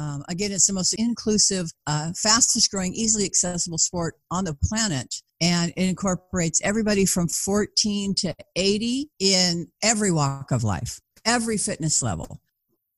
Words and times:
Um, 0.00 0.24
again, 0.28 0.50
it's 0.50 0.66
the 0.66 0.72
most 0.72 0.94
inclusive, 0.94 1.70
uh, 1.86 2.12
fastest 2.16 2.70
growing, 2.70 2.94
easily 2.94 3.26
accessible 3.26 3.76
sport 3.76 4.14
on 4.30 4.44
the 4.44 4.56
planet. 4.64 5.14
And 5.42 5.72
it 5.76 5.88
incorporates 5.88 6.60
everybody 6.64 7.04
from 7.04 7.28
14 7.28 8.14
to 8.16 8.34
80 8.56 9.10
in 9.18 9.68
every 9.82 10.10
walk 10.10 10.52
of 10.52 10.64
life, 10.64 11.00
every 11.26 11.58
fitness 11.58 12.02
level. 12.02 12.40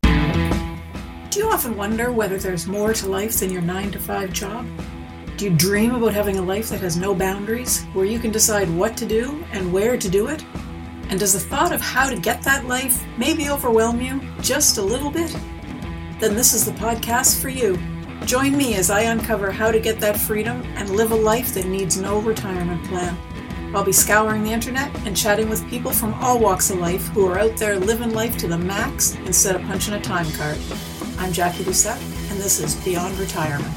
Do 0.04 1.38
you 1.40 1.48
often 1.48 1.76
wonder 1.76 2.12
whether 2.12 2.38
there's 2.38 2.68
more 2.68 2.92
to 2.94 3.08
life 3.08 3.40
than 3.40 3.50
your 3.50 3.62
nine 3.62 3.90
to 3.92 3.98
five 3.98 4.32
job? 4.32 4.64
Do 5.36 5.46
you 5.46 5.56
dream 5.56 5.94
about 5.94 6.12
having 6.12 6.38
a 6.38 6.42
life 6.42 6.68
that 6.68 6.80
has 6.82 6.96
no 6.96 7.14
boundaries, 7.16 7.82
where 7.94 8.04
you 8.04 8.20
can 8.20 8.30
decide 8.30 8.70
what 8.70 8.96
to 8.98 9.06
do 9.06 9.44
and 9.50 9.72
where 9.72 9.96
to 9.96 10.08
do 10.08 10.28
it? 10.28 10.44
And 11.08 11.18
does 11.18 11.32
the 11.32 11.40
thought 11.40 11.72
of 11.72 11.80
how 11.80 12.08
to 12.08 12.16
get 12.16 12.42
that 12.42 12.66
life 12.66 13.02
maybe 13.18 13.48
overwhelm 13.48 14.00
you 14.00 14.20
just 14.40 14.78
a 14.78 14.82
little 14.82 15.10
bit? 15.10 15.34
Then 16.22 16.36
this 16.36 16.54
is 16.54 16.64
the 16.64 16.70
podcast 16.70 17.42
for 17.42 17.48
you. 17.48 17.76
Join 18.26 18.56
me 18.56 18.76
as 18.76 18.90
I 18.90 19.00
uncover 19.00 19.50
how 19.50 19.72
to 19.72 19.80
get 19.80 19.98
that 19.98 20.16
freedom 20.16 20.62
and 20.76 20.88
live 20.90 21.10
a 21.10 21.16
life 21.16 21.52
that 21.54 21.66
needs 21.66 22.00
no 22.00 22.20
retirement 22.20 22.84
plan. 22.84 23.18
I'll 23.74 23.82
be 23.82 23.90
scouring 23.90 24.44
the 24.44 24.52
internet 24.52 24.94
and 25.04 25.16
chatting 25.16 25.48
with 25.48 25.68
people 25.68 25.90
from 25.90 26.14
all 26.22 26.38
walks 26.38 26.70
of 26.70 26.78
life 26.78 27.08
who 27.08 27.26
are 27.26 27.40
out 27.40 27.56
there 27.56 27.76
living 27.76 28.14
life 28.14 28.36
to 28.36 28.46
the 28.46 28.56
max 28.56 29.16
instead 29.26 29.56
of 29.56 29.62
punching 29.62 29.94
a 29.94 30.00
time 30.00 30.30
card. 30.34 30.56
I'm 31.18 31.32
Jackie 31.32 31.64
Doucette, 31.64 32.00
and 32.30 32.40
this 32.40 32.60
is 32.60 32.76
Beyond 32.84 33.18
Retirement. 33.18 33.74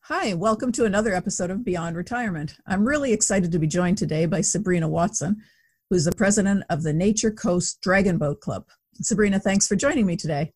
Hi, 0.00 0.34
welcome 0.34 0.72
to 0.72 0.86
another 0.86 1.14
episode 1.14 1.50
of 1.50 1.64
Beyond 1.64 1.96
Retirement. 1.96 2.56
I'm 2.66 2.84
really 2.84 3.12
excited 3.12 3.52
to 3.52 3.60
be 3.60 3.68
joined 3.68 3.98
today 3.98 4.26
by 4.26 4.40
Sabrina 4.40 4.88
Watson, 4.88 5.40
who's 5.88 6.04
the 6.04 6.10
president 6.10 6.64
of 6.68 6.82
the 6.82 6.92
Nature 6.92 7.30
Coast 7.30 7.80
Dragon 7.80 8.18
Boat 8.18 8.40
Club. 8.40 8.64
Sabrina, 9.00 9.38
thanks 9.38 9.66
for 9.66 9.76
joining 9.76 10.06
me 10.06 10.16
today. 10.16 10.52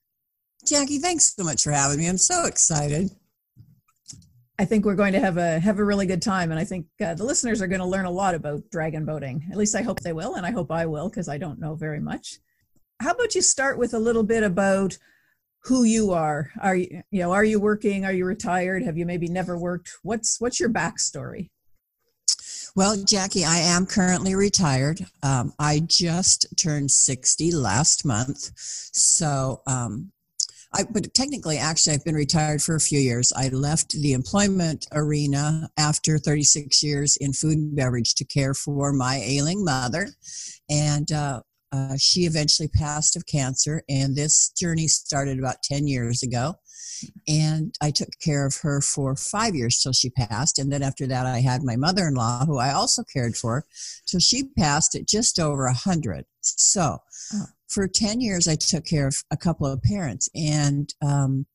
Jackie, 0.67 0.99
thanks 0.99 1.35
so 1.35 1.45
much 1.45 1.63
for 1.63 1.71
having 1.71 1.99
me. 1.99 2.07
I'm 2.07 2.19
so 2.19 2.45
excited. 2.45 3.11
I 4.59 4.67
think 4.67 4.85
we're 4.85 4.95
going 4.95 5.15
to 5.15 5.21
have 5.21 5.39
a 5.39 5.59
have 5.59 5.79
a 5.79 5.85
really 5.85 6.05
good 6.05 6.21
time, 6.21 6.51
and 6.51 6.61
I 6.61 6.65
think 6.65 6.87
uh, 7.03 7.15
the 7.15 7.25
listeners 7.25 7.63
are 7.63 7.67
going 7.67 7.81
to 7.81 7.87
learn 7.87 8.05
a 8.05 8.11
lot 8.11 8.35
about 8.35 8.69
dragon 8.71 9.07
boating. 9.07 9.47
At 9.51 9.57
least 9.57 9.75
I 9.75 9.81
hope 9.81 10.01
they 10.01 10.13
will, 10.13 10.35
and 10.35 10.45
I 10.45 10.51
hope 10.51 10.71
I 10.71 10.85
will 10.85 11.09
because 11.09 11.29
I 11.29 11.39
don't 11.39 11.59
know 11.59 11.75
very 11.75 12.01
much. 12.01 12.41
How 13.01 13.13
about 13.13 13.35
you 13.35 13.41
start 13.41 13.79
with 13.79 13.95
a 13.95 13.99
little 13.99 14.23
bit 14.23 14.43
about 14.43 14.99
who 15.65 15.85
you 15.85 16.13
are. 16.13 16.51
Are 16.61 16.77
you, 16.77 17.03
you 17.11 17.23
know, 17.23 17.33
are 17.33 17.45
you 17.45 17.61
working? 17.61 18.05
Are 18.05 18.13
you 18.13 18.25
retired? 18.25 18.83
Have 18.83 18.97
you 18.97 19.07
maybe 19.07 19.29
never 19.29 19.59
worked? 19.59 19.93
What's 20.03 20.41
what's 20.41 20.59
your 20.59 20.71
backstory? 20.71 21.51
Well, 22.77 22.97
Jackie, 23.05 23.45
I 23.45 23.59
am 23.59 23.85
currently 23.85 24.37
retired. 24.37 25.05
Um, 25.25 25.53
I 25.59 25.81
just 25.81 26.47
turned 26.57 26.91
60 26.91 27.51
last 27.51 28.05
month. 28.05 28.53
So, 28.57 29.63
um, 29.67 30.13
I, 30.73 30.85
but 30.89 31.13
technically, 31.13 31.59
actually, 31.59 31.95
I've 31.95 32.05
been 32.05 32.15
retired 32.15 32.63
for 32.63 32.77
a 32.77 32.81
few 32.81 33.01
years. 33.01 33.33
I 33.37 33.49
left 33.49 33.91
the 33.91 34.13
employment 34.13 34.87
arena 34.93 35.69
after 35.77 36.17
36 36.17 36.81
years 36.85 37.17
in 37.17 37.33
food 37.33 37.59
and 37.59 37.75
beverage 37.75 38.15
to 38.15 38.25
care 38.25 38.55
for 38.55 38.93
my 38.93 39.17
ailing 39.17 39.65
mother. 39.65 40.11
And 40.71 41.11
uh, 41.11 41.41
uh, 41.73 41.97
she 41.99 42.21
eventually 42.21 42.69
passed 42.69 43.17
of 43.17 43.27
cancer, 43.27 43.83
and 43.89 44.15
this 44.15 44.51
journey 44.51 44.87
started 44.87 45.41
about 45.41 45.65
10 45.65 45.89
years 45.89 46.23
ago. 46.23 46.55
And 47.29 47.75
I 47.81 47.91
took 47.91 48.09
care 48.23 48.47
of 48.47 48.57
her 48.63 48.81
for 48.81 49.17
five 49.17 49.55
years 49.55 49.81
till 49.81 49.93
she 49.93 50.11
passed. 50.11 50.59
And 50.59 50.73
then 50.73 50.83
after 50.83 51.07
that, 51.07 51.27
I 51.27 51.41
had 51.41 51.63
my 51.63 51.77
mother 51.77 52.07
in 52.07 52.15
law, 52.15 52.45
who 52.45 52.59
I 52.59 52.73
also 52.73 53.03
cared 53.05 53.37
for, 53.37 53.65
till 54.07 54.21
she 54.21 54.45
passed 54.59 54.95
at 54.95 55.07
just 55.07 55.39
over 55.39 55.65
a 55.65 55.73
100. 55.73 56.25
So 56.41 56.99
oh. 57.35 57.47
for 57.69 57.89
10 57.89 58.21
years, 58.21 58.49
I 58.49 58.57
took 58.57 58.85
care 58.85 59.09
of 59.09 59.17
a 59.31 59.37
couple 59.37 59.67
of 59.67 59.83
parents. 59.83 60.29
And 60.35 60.93
um, 61.03 61.47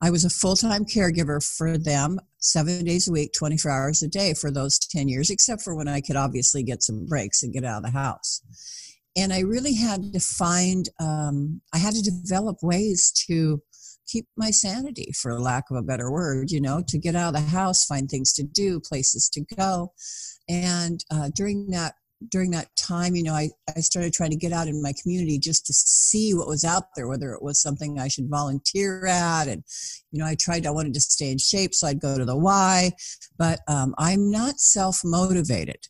I 0.00 0.10
was 0.10 0.24
a 0.24 0.30
full 0.30 0.56
time 0.56 0.84
caregiver 0.84 1.44
for 1.44 1.78
them 1.78 2.18
seven 2.38 2.84
days 2.84 3.08
a 3.08 3.12
week, 3.12 3.32
24 3.38 3.70
hours 3.70 4.02
a 4.02 4.08
day 4.08 4.34
for 4.34 4.50
those 4.50 4.78
10 4.78 5.08
years, 5.08 5.30
except 5.30 5.62
for 5.62 5.74
when 5.74 5.88
I 5.88 6.00
could 6.00 6.16
obviously 6.16 6.62
get 6.62 6.82
some 6.82 7.06
breaks 7.06 7.42
and 7.42 7.52
get 7.52 7.64
out 7.64 7.78
of 7.78 7.84
the 7.84 7.98
house 7.98 8.42
and 9.16 9.32
I 9.32 9.40
really 9.40 9.74
had 9.74 10.12
to 10.12 10.20
find, 10.20 10.88
um, 10.98 11.60
I 11.74 11.78
had 11.78 11.94
to 11.94 12.02
develop 12.02 12.58
ways 12.62 13.12
to 13.28 13.62
keep 14.12 14.26
my 14.36 14.50
sanity, 14.50 15.12
for 15.20 15.38
lack 15.40 15.64
of 15.70 15.76
a 15.76 15.82
better 15.82 16.10
word, 16.10 16.50
you 16.50 16.60
know, 16.60 16.82
to 16.88 16.98
get 16.98 17.16
out 17.16 17.34
of 17.34 17.40
the 17.40 17.50
house, 17.50 17.84
find 17.84 18.08
things 18.08 18.32
to 18.34 18.42
do, 18.42 18.80
places 18.80 19.28
to 19.30 19.44
go. 19.56 19.92
And 20.48 21.00
uh, 21.10 21.30
during 21.34 21.70
that 21.70 21.94
during 22.30 22.52
that 22.52 22.68
time, 22.76 23.16
you 23.16 23.24
know, 23.24 23.34
I, 23.34 23.48
I 23.76 23.80
started 23.80 24.12
trying 24.12 24.30
to 24.30 24.36
get 24.36 24.52
out 24.52 24.68
in 24.68 24.80
my 24.80 24.92
community 25.02 25.40
just 25.40 25.66
to 25.66 25.72
see 25.72 26.32
what 26.34 26.46
was 26.46 26.64
out 26.64 26.84
there, 26.94 27.08
whether 27.08 27.32
it 27.32 27.42
was 27.42 27.60
something 27.60 27.98
I 27.98 28.06
should 28.06 28.30
volunteer 28.30 29.06
at. 29.08 29.48
And, 29.48 29.64
you 30.12 30.20
know, 30.20 30.26
I 30.26 30.36
tried, 30.38 30.64
I 30.64 30.70
wanted 30.70 30.94
to 30.94 31.00
stay 31.00 31.32
in 31.32 31.38
shape, 31.38 31.74
so 31.74 31.88
I'd 31.88 32.00
go 32.00 32.16
to 32.16 32.24
the 32.24 32.36
Y, 32.36 32.92
but 33.38 33.58
um, 33.66 33.92
I'm 33.98 34.30
not 34.30 34.60
self 34.60 35.00
motivated 35.02 35.88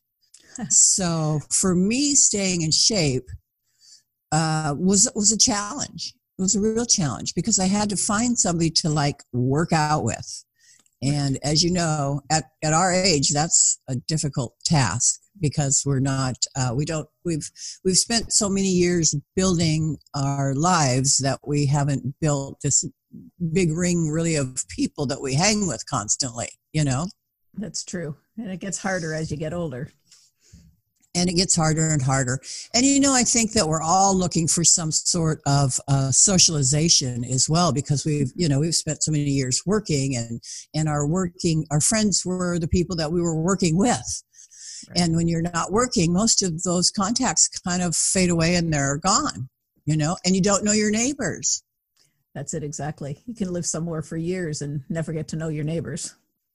so 0.68 1.40
for 1.50 1.74
me, 1.74 2.14
staying 2.14 2.62
in 2.62 2.70
shape 2.70 3.28
uh, 4.30 4.74
was 4.78 5.10
was 5.14 5.32
a 5.32 5.38
challenge. 5.38 6.14
Was 6.42 6.56
a 6.56 6.60
real 6.60 6.86
challenge 6.86 7.34
because 7.34 7.60
I 7.60 7.66
had 7.66 7.88
to 7.90 7.96
find 7.96 8.36
somebody 8.36 8.68
to 8.70 8.88
like 8.88 9.22
work 9.32 9.72
out 9.72 10.02
with. 10.02 10.44
And 11.00 11.38
as 11.44 11.62
you 11.62 11.70
know, 11.70 12.20
at, 12.30 12.44
at 12.64 12.72
our 12.72 12.92
age, 12.92 13.30
that's 13.30 13.78
a 13.88 13.94
difficult 13.94 14.54
task 14.64 15.20
because 15.40 15.84
we're 15.86 16.00
not, 16.00 16.34
uh, 16.56 16.72
we 16.74 16.84
don't, 16.84 17.08
we've, 17.24 17.48
we've 17.84 17.96
spent 17.96 18.32
so 18.32 18.48
many 18.48 18.68
years 18.68 19.14
building 19.36 19.98
our 20.16 20.52
lives 20.54 21.18
that 21.18 21.38
we 21.46 21.66
haven't 21.66 22.14
built 22.20 22.58
this 22.62 22.84
big 23.52 23.72
ring 23.72 24.08
really 24.08 24.34
of 24.34 24.64
people 24.68 25.06
that 25.06 25.22
we 25.22 25.34
hang 25.34 25.68
with 25.68 25.86
constantly, 25.86 26.48
you 26.72 26.82
know? 26.82 27.06
That's 27.54 27.84
true. 27.84 28.16
And 28.36 28.50
it 28.50 28.58
gets 28.58 28.78
harder 28.78 29.14
as 29.14 29.30
you 29.30 29.36
get 29.36 29.52
older 29.52 29.92
and 31.14 31.28
it 31.28 31.34
gets 31.34 31.54
harder 31.54 31.88
and 31.88 32.02
harder. 32.02 32.40
And 32.74 32.84
you 32.84 33.00
know, 33.00 33.12
I 33.12 33.22
think 33.22 33.52
that 33.52 33.68
we're 33.68 33.82
all 33.82 34.16
looking 34.16 34.48
for 34.48 34.64
some 34.64 34.90
sort 34.90 35.40
of 35.46 35.78
uh, 35.88 36.10
socialization 36.10 37.24
as 37.24 37.48
well 37.48 37.72
because 37.72 38.04
we've, 38.04 38.32
you 38.34 38.48
know, 38.48 38.60
we've 38.60 38.74
spent 38.74 39.02
so 39.02 39.12
many 39.12 39.30
years 39.30 39.62
working, 39.66 40.16
and 40.16 40.40
and 40.74 40.88
our 40.88 41.06
working, 41.06 41.66
our 41.70 41.80
friends 41.80 42.24
were 42.24 42.58
the 42.58 42.68
people 42.68 42.96
that 42.96 43.12
we 43.12 43.20
were 43.20 43.40
working 43.40 43.76
with. 43.76 44.22
Right. 44.88 44.98
And 44.98 45.16
when 45.16 45.28
you're 45.28 45.42
not 45.42 45.70
working, 45.70 46.12
most 46.12 46.42
of 46.42 46.62
those 46.62 46.90
contacts 46.90 47.48
kind 47.48 47.82
of 47.82 47.94
fade 47.94 48.30
away 48.30 48.56
and 48.56 48.72
they're 48.72 48.98
gone, 48.98 49.48
you 49.84 49.96
know, 49.96 50.16
and 50.24 50.34
you 50.34 50.42
don't 50.42 50.64
know 50.64 50.72
your 50.72 50.90
neighbors. 50.90 51.62
That's 52.34 52.54
it 52.54 52.64
exactly. 52.64 53.22
You 53.26 53.34
can 53.34 53.52
live 53.52 53.66
somewhere 53.66 54.02
for 54.02 54.16
years 54.16 54.62
and 54.62 54.82
never 54.88 55.12
get 55.12 55.28
to 55.28 55.36
know 55.36 55.48
your 55.48 55.64
neighbors. 55.64 56.14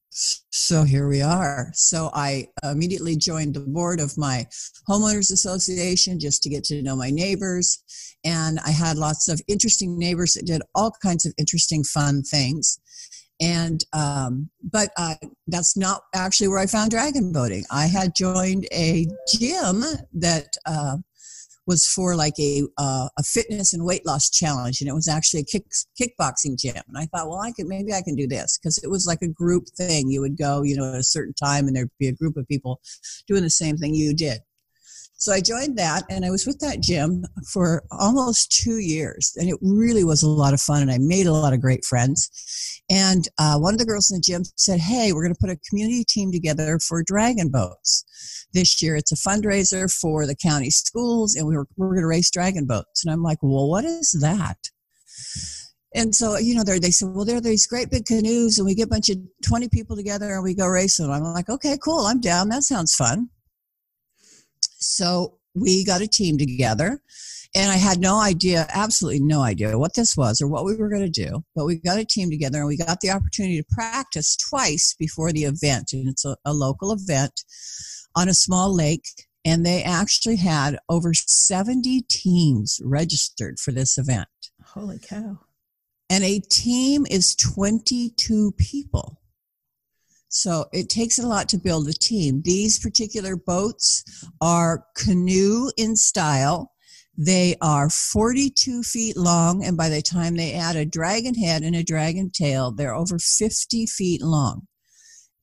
So 0.09 0.83
here 0.83 1.07
we 1.07 1.21
are. 1.21 1.71
So 1.73 2.09
I 2.13 2.47
immediately 2.63 3.15
joined 3.15 3.53
the 3.53 3.59
board 3.59 3.99
of 3.99 4.17
my 4.17 4.45
homeowners 4.89 5.31
association 5.31 6.19
just 6.19 6.41
to 6.43 6.49
get 6.49 6.63
to 6.65 6.81
know 6.81 6.95
my 6.95 7.09
neighbors. 7.09 7.83
And 8.25 8.59
I 8.65 8.71
had 8.71 8.97
lots 8.97 9.29
of 9.29 9.41
interesting 9.47 9.97
neighbors 9.97 10.33
that 10.33 10.45
did 10.45 10.61
all 10.73 10.91
kinds 11.03 11.25
of 11.25 11.33
interesting, 11.37 11.83
fun 11.83 12.23
things. 12.23 12.79
And, 13.39 13.83
um, 13.93 14.49
but 14.63 14.89
uh, 14.97 15.15
that's 15.45 15.77
not 15.77 16.01
actually 16.15 16.47
where 16.47 16.59
I 16.59 16.65
found 16.65 16.89
dragon 16.89 17.31
boating. 17.31 17.65
I 17.71 17.85
had 17.85 18.15
joined 18.15 18.67
a 18.73 19.05
gym 19.27 19.83
that 20.13 20.47
uh, 20.65 20.97
was 21.67 21.85
for 21.85 22.15
like 22.15 22.39
a 22.39 22.63
uh, 22.77 23.09
a 23.17 23.23
fitness 23.23 23.73
and 23.73 23.85
weight 23.85 24.05
loss 24.05 24.29
challenge, 24.29 24.81
and 24.81 24.89
it 24.89 24.93
was 24.93 25.07
actually 25.07 25.41
a 25.41 25.43
kick, 25.43 25.65
kickboxing 25.99 26.57
gym. 26.57 26.81
And 26.87 26.97
I 26.97 27.05
thought, 27.05 27.27
well, 27.27 27.41
I 27.41 27.51
could 27.51 27.67
maybe 27.67 27.93
I 27.93 28.01
can 28.01 28.15
do 28.15 28.27
this 28.27 28.57
because 28.57 28.77
it 28.79 28.89
was 28.89 29.05
like 29.05 29.21
a 29.21 29.27
group 29.27 29.67
thing. 29.77 30.09
You 30.09 30.21
would 30.21 30.37
go, 30.37 30.63
you 30.63 30.75
know, 30.75 30.93
at 30.93 30.99
a 30.99 31.03
certain 31.03 31.33
time, 31.33 31.67
and 31.67 31.75
there'd 31.75 31.91
be 31.99 32.07
a 32.07 32.13
group 32.13 32.37
of 32.37 32.47
people 32.47 32.79
doing 33.27 33.43
the 33.43 33.49
same 33.49 33.77
thing 33.77 33.93
you 33.93 34.15
did. 34.15 34.39
So 35.19 35.33
I 35.33 35.41
joined 35.41 35.77
that 35.79 36.03
and 36.11 36.23
I 36.23 36.29
was 36.29 36.45
with 36.45 36.59
that 36.59 36.79
gym 36.79 37.25
for 37.51 37.83
almost 37.91 38.51
two 38.51 38.77
years. 38.77 39.33
And 39.35 39.49
it 39.49 39.57
really 39.61 40.03
was 40.03 40.21
a 40.21 40.29
lot 40.29 40.53
of 40.53 40.61
fun. 40.61 40.83
And 40.83 40.91
I 40.91 40.99
made 40.99 41.25
a 41.25 41.33
lot 41.33 41.53
of 41.53 41.61
great 41.61 41.83
friends. 41.83 42.29
And 42.89 43.27
uh, 43.39 43.57
one 43.57 43.73
of 43.73 43.79
the 43.79 43.85
girls 43.85 44.11
in 44.11 44.17
the 44.17 44.21
gym 44.21 44.43
said, 44.57 44.79
Hey, 44.79 45.11
we're 45.11 45.23
going 45.23 45.33
to 45.33 45.39
put 45.39 45.49
a 45.49 45.59
community 45.69 46.03
team 46.03 46.31
together 46.31 46.77
for 46.79 47.01
dragon 47.03 47.49
boats 47.49 48.45
this 48.53 48.81
year. 48.81 48.95
It's 48.95 49.11
a 49.11 49.29
fundraiser 49.29 49.91
for 49.91 50.27
the 50.27 50.35
county 50.35 50.69
schools 50.69 51.35
and 51.35 51.47
we 51.47 51.57
were, 51.57 51.67
we 51.77 51.87
we're 51.87 51.95
going 51.95 52.03
to 52.03 52.07
race 52.07 52.29
dragon 52.29 52.65
boats. 52.65 53.03
And 53.03 53.11
I'm 53.11 53.23
like, 53.23 53.39
Well, 53.41 53.69
what 53.69 53.85
is 53.85 54.11
that? 54.21 54.57
And 55.95 56.13
so, 56.13 56.37
you 56.37 56.53
know, 56.53 56.63
they 56.63 56.91
said, 56.91 57.09
well, 57.09 57.25
there 57.25 57.37
are 57.37 57.41
these 57.41 57.65
great 57.65 57.89
big 57.89 58.05
canoes, 58.05 58.59
and 58.59 58.67
we 58.67 58.75
get 58.75 58.83
a 58.83 58.89
bunch 58.89 59.09
of 59.09 59.17
20 59.47 59.69
people 59.69 59.95
together 59.95 60.33
and 60.33 60.43
we 60.43 60.53
go 60.53 60.67
racing. 60.67 61.09
I'm 61.09 61.23
like, 61.23 61.49
okay, 61.49 61.75
cool, 61.83 62.05
I'm 62.05 62.21
down. 62.21 62.49
That 62.49 62.63
sounds 62.63 62.93
fun. 62.93 63.29
So 64.79 65.39
we 65.55 65.83
got 65.83 66.01
a 66.01 66.07
team 66.07 66.37
together 66.37 67.01
and 67.55 67.71
I 67.71 67.75
had 67.75 67.99
no 67.99 68.19
idea, 68.19 68.67
absolutely 68.69 69.21
no 69.21 69.41
idea 69.41 69.77
what 69.77 69.95
this 69.95 70.15
was 70.17 70.41
or 70.41 70.47
what 70.47 70.65
we 70.65 70.75
were 70.75 70.89
going 70.89 71.11
to 71.11 71.25
do. 71.25 71.43
But 71.55 71.65
we 71.65 71.77
got 71.77 71.99
a 71.99 72.05
team 72.05 72.29
together 72.29 72.59
and 72.59 72.67
we 72.67 72.77
got 72.77 73.01
the 73.01 73.11
opportunity 73.11 73.57
to 73.57 73.67
practice 73.69 74.35
twice 74.35 74.95
before 74.97 75.31
the 75.31 75.45
event. 75.45 75.93
And 75.93 76.07
it's 76.07 76.25
a, 76.25 76.37
a 76.45 76.53
local 76.53 76.91
event 76.91 77.41
on 78.15 78.29
a 78.29 78.33
small 78.33 78.73
lake. 78.73 79.05
And 79.45 79.65
they 79.65 79.81
actually 79.81 80.35
had 80.35 80.77
over 80.89 81.13
70 81.13 82.01
teams 82.09 82.81
registered 82.83 83.59
for 83.59 83.71
this 83.71 83.97
event. 83.97 84.27
Holy 84.63 84.99
cow. 84.99 85.39
And 86.09 86.23
a 86.23 86.39
team 86.39 87.05
is 87.09 87.35
22 87.35 88.51
people. 88.53 89.21
So 90.29 90.65
it 90.73 90.89
takes 90.89 91.19
a 91.19 91.27
lot 91.27 91.47
to 91.49 91.57
build 91.57 91.87
a 91.87 91.93
team. 91.93 92.41
These 92.43 92.79
particular 92.79 93.35
boats 93.35 94.03
are 94.41 94.85
canoe 94.95 95.71
in 95.77 95.95
style. 95.95 96.71
They 97.17 97.55
are 97.61 97.89
42 97.89 98.83
feet 98.83 99.17
long, 99.17 99.63
and 99.63 99.75
by 99.75 99.89
the 99.89 100.01
time 100.01 100.35
they 100.35 100.53
add 100.53 100.75
a 100.75 100.85
dragon 100.85 101.33
head 101.33 101.63
and 101.63 101.75
a 101.75 101.83
dragon 101.83 102.29
tail, 102.29 102.71
they're 102.71 102.93
over 102.93 103.17
50 103.17 103.87
feet 103.87 104.21
long. 104.21 104.67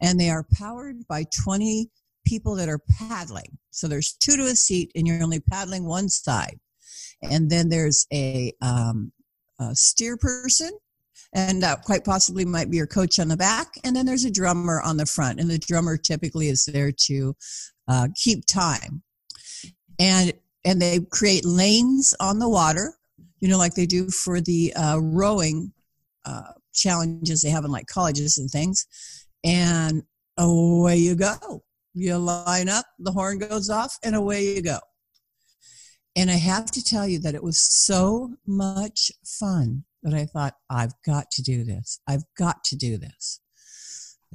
And 0.01 0.21
they 0.21 0.31
are 0.31 0.47
powered 0.55 1.07
by 1.09 1.25
20 1.45 1.91
people 2.25 2.55
that 2.57 2.69
are 2.69 2.81
paddling. 2.99 3.59
So 3.71 3.89
there's 3.89 4.13
two 4.13 4.37
to 4.37 4.45
a 4.45 4.55
seat, 4.55 4.93
and 4.95 5.07
you're 5.07 5.23
only 5.23 5.41
paddling 5.41 5.85
one 5.85 6.09
side. 6.09 6.61
And 7.23 7.51
then 7.51 7.71
there's 7.71 8.07
a, 8.13 8.53
um, 8.61 9.13
a 9.59 9.75
steer 9.75 10.17
person 10.17 10.71
and 11.35 11.65
quite 11.83 12.05
possibly 12.05 12.45
might 12.45 12.71
be 12.71 12.77
your 12.77 12.87
coach 12.87 13.19
on 13.19 13.29
the 13.29 13.37
back. 13.37 13.75
And 13.83 13.95
then 13.95 14.07
there's 14.07 14.25
a 14.25 14.31
drummer 14.31 14.81
on 14.81 14.97
the 14.97 15.07
front, 15.07 15.41
and 15.41 15.51
the 15.51 15.59
drummer 15.59 15.97
typically 15.97 16.49
is 16.49 16.65
there 16.65 16.93
to 16.93 17.37
uh, 17.89 18.09
keep 18.15 18.47
time. 18.47 19.03
And 19.99 20.33
and 20.65 20.81
they 20.81 21.01
create 21.11 21.45
lanes 21.45 22.15
on 22.21 22.39
the 22.39 22.49
water, 22.49 22.95
you 23.41 23.49
know, 23.49 23.59
like 23.59 23.75
they 23.75 23.87
do 23.87 24.09
for 24.09 24.41
the 24.41 24.73
uh, 24.75 24.99
rowing 25.03 25.73
uh, 26.25 26.53
challenges 26.73 27.43
they 27.43 27.51
have 27.51 27.65
in 27.65 27.71
like 27.71 27.87
colleges 27.87 28.39
and 28.39 28.49
things. 28.49 28.87
And 29.45 30.05
away 30.39 30.97
you 30.97 31.17
go. 31.17 31.63
You 31.93 32.17
line 32.17 32.69
up, 32.69 32.87
the 32.99 33.13
horn 33.13 33.39
goes 33.39 33.71
off, 33.71 33.99
and 34.03 34.17
away 34.17 34.55
you 34.55 34.63
go. 34.63 34.79
And 36.17 36.31
I 36.31 36.35
have 36.35 36.71
to 36.73 36.83
tell 36.83 37.07
you 37.07 37.19
that 37.21 37.35
it 37.35 37.43
was 37.43 37.59
so 37.59 38.35
much 38.47 39.13
fun 39.25 39.85
that 40.05 40.15
I 40.15 40.27
thought, 40.27 40.55
I've 40.71 40.93
got 41.05 41.31
to 41.33 41.43
do 41.43 41.65
this. 41.65 41.99
I've 42.07 42.25
got 42.39 42.63
to 42.65 42.77
do 42.77 42.97
this. 42.99 43.41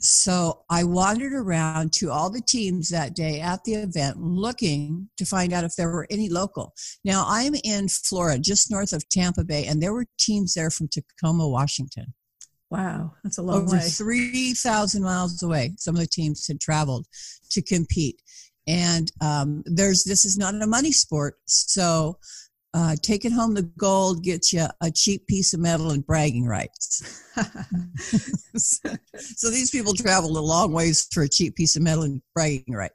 So 0.02 0.64
I 0.70 0.84
wandered 0.84 1.34
around 1.34 1.94
to 1.94 2.10
all 2.10 2.30
the 2.30 2.42
teams 2.42 2.90
that 2.90 3.16
day 3.16 3.42
at 3.42 3.64
the 3.64 3.76
event 3.76 4.18
looking 4.18 5.10
to 5.18 5.26
find 5.26 5.54
out 5.54 5.64
if 5.64 5.76
there 5.76 5.90
were 5.90 6.08
any 6.10 6.30
local. 6.30 6.74
Now 7.04 7.26
I'm 7.28 7.54
in 7.64 7.88
Florida, 7.90 8.40
just 8.40 8.72
north 8.72 8.94
of 8.94 9.08
Tampa 9.10 9.44
Bay, 9.44 9.66
and 9.66 9.82
there 9.82 9.94
were 9.94 10.06
teams 10.18 10.54
there 10.54 10.70
from 10.70 10.88
Tacoma, 10.88 11.48
Washington. 11.48 12.14
Wow, 12.70 13.14
that's 13.24 13.40
a 13.40 13.42
long 13.42 13.64
Over 13.64 13.78
way. 13.78 13.82
3,000 13.82 15.04
miles 15.04 15.42
away, 15.42 15.74
some 15.78 15.96
of 15.96 16.02
the 16.02 16.08
teams 16.08 16.48
had 16.48 16.62
traveled 16.62 17.08
to 17.52 17.62
compete. 17.62 18.22
And 18.68 19.12
um, 19.22 19.64
there's 19.66 20.04
this 20.04 20.26
is 20.26 20.38
not 20.38 20.54
a 20.54 20.68
money 20.68 20.92
sport, 20.92 21.38
so 21.46 22.20
uh, 22.74 22.96
taking 23.02 23.32
home 23.32 23.54
the 23.54 23.64
gold 23.64 24.24
gets 24.24 24.54
you 24.54 24.66
a 24.82 24.92
cheap 24.92 25.26
piece 25.28 25.54
of 25.54 25.60
metal 25.60 25.92
and 25.92 26.06
bragging 26.06 26.46
rights. 26.46 27.24
so 28.56 29.50
these 29.50 29.72
people 29.72 29.94
traveled 29.94 30.38
a 30.38 30.42
long 30.42 30.72
ways 30.72 31.08
for 31.12 31.24
a 31.24 31.30
cheap 31.30 31.56
piece 31.56 31.76
of 31.76 31.82
metal 31.82 32.04
and 32.04 32.22
bragging 32.36 32.74
rights. 32.74 32.94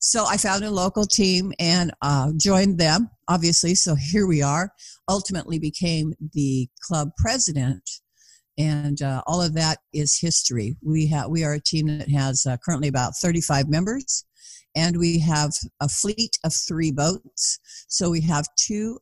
So 0.00 0.24
I 0.26 0.36
found 0.36 0.64
a 0.64 0.70
local 0.70 1.04
team 1.04 1.52
and 1.58 1.92
uh, 2.02 2.32
joined 2.36 2.78
them, 2.78 3.10
obviously. 3.28 3.74
So 3.74 3.94
here 3.94 4.26
we 4.26 4.42
are. 4.42 4.72
Ultimately 5.08 5.58
became 5.58 6.14
the 6.32 6.68
club 6.82 7.10
president, 7.16 7.88
and 8.58 9.00
uh, 9.02 9.22
all 9.26 9.42
of 9.42 9.54
that 9.54 9.78
is 9.92 10.18
history. 10.18 10.76
We 10.82 11.06
have 11.08 11.30
we 11.30 11.44
are 11.44 11.54
a 11.54 11.60
team 11.60 11.98
that 11.98 12.10
has 12.10 12.46
uh, 12.46 12.56
currently 12.64 12.88
about 12.88 13.16
35 13.16 13.68
members 13.68 14.24
and 14.74 14.96
we 14.96 15.18
have 15.18 15.52
a 15.80 15.88
fleet 15.88 16.38
of 16.44 16.54
three 16.54 16.90
boats. 16.90 17.58
So 17.88 18.10
we 18.10 18.20
have 18.22 18.46
two 18.56 18.98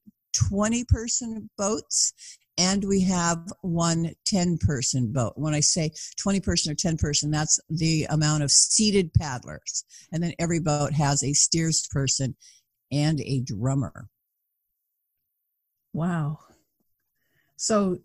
20 0.51 0.85
person 0.85 1.51
boats 1.57 2.13
and 2.59 2.85
we 2.85 3.01
have 3.03 3.53
one 3.63 4.13
10 4.27 4.59
person 4.59 5.13
boat. 5.13 5.35
When 5.37 5.55
I 5.55 5.61
say 5.61 5.93
20 6.21 6.41
person 6.41 6.73
or 6.73 6.75
10 6.75 6.97
person, 6.97 7.31
that's 7.31 7.61
the 7.71 8.07
amount 8.11 8.43
of 8.43 8.51
seated 8.51 9.13
paddlers. 9.15 9.85
And 10.13 10.23
then 10.23 10.33
every 10.39 10.59
boat 10.59 10.93
has 10.93 11.23
a 11.23 11.33
steers 11.33 11.87
person 11.91 12.35
and 12.91 13.21
a 13.21 13.41
drummer. 13.41 14.09
Wow. 15.93 16.41
So 17.57 17.99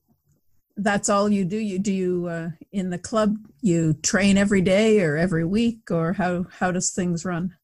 that's 0.77 1.09
all 1.09 1.29
you 1.29 1.45
do 1.45 1.57
you 1.57 1.77
do 1.77 1.93
you 1.93 2.27
uh, 2.27 2.49
in 2.71 2.89
the 2.89 2.97
club 2.97 3.35
you 3.61 3.93
train 4.01 4.37
every 4.37 4.61
day 4.61 5.01
or 5.01 5.17
every 5.17 5.45
week 5.45 5.91
or 5.91 6.13
how 6.13 6.45
how 6.59 6.71
does 6.71 6.91
things 6.91 7.25
run 7.25 7.55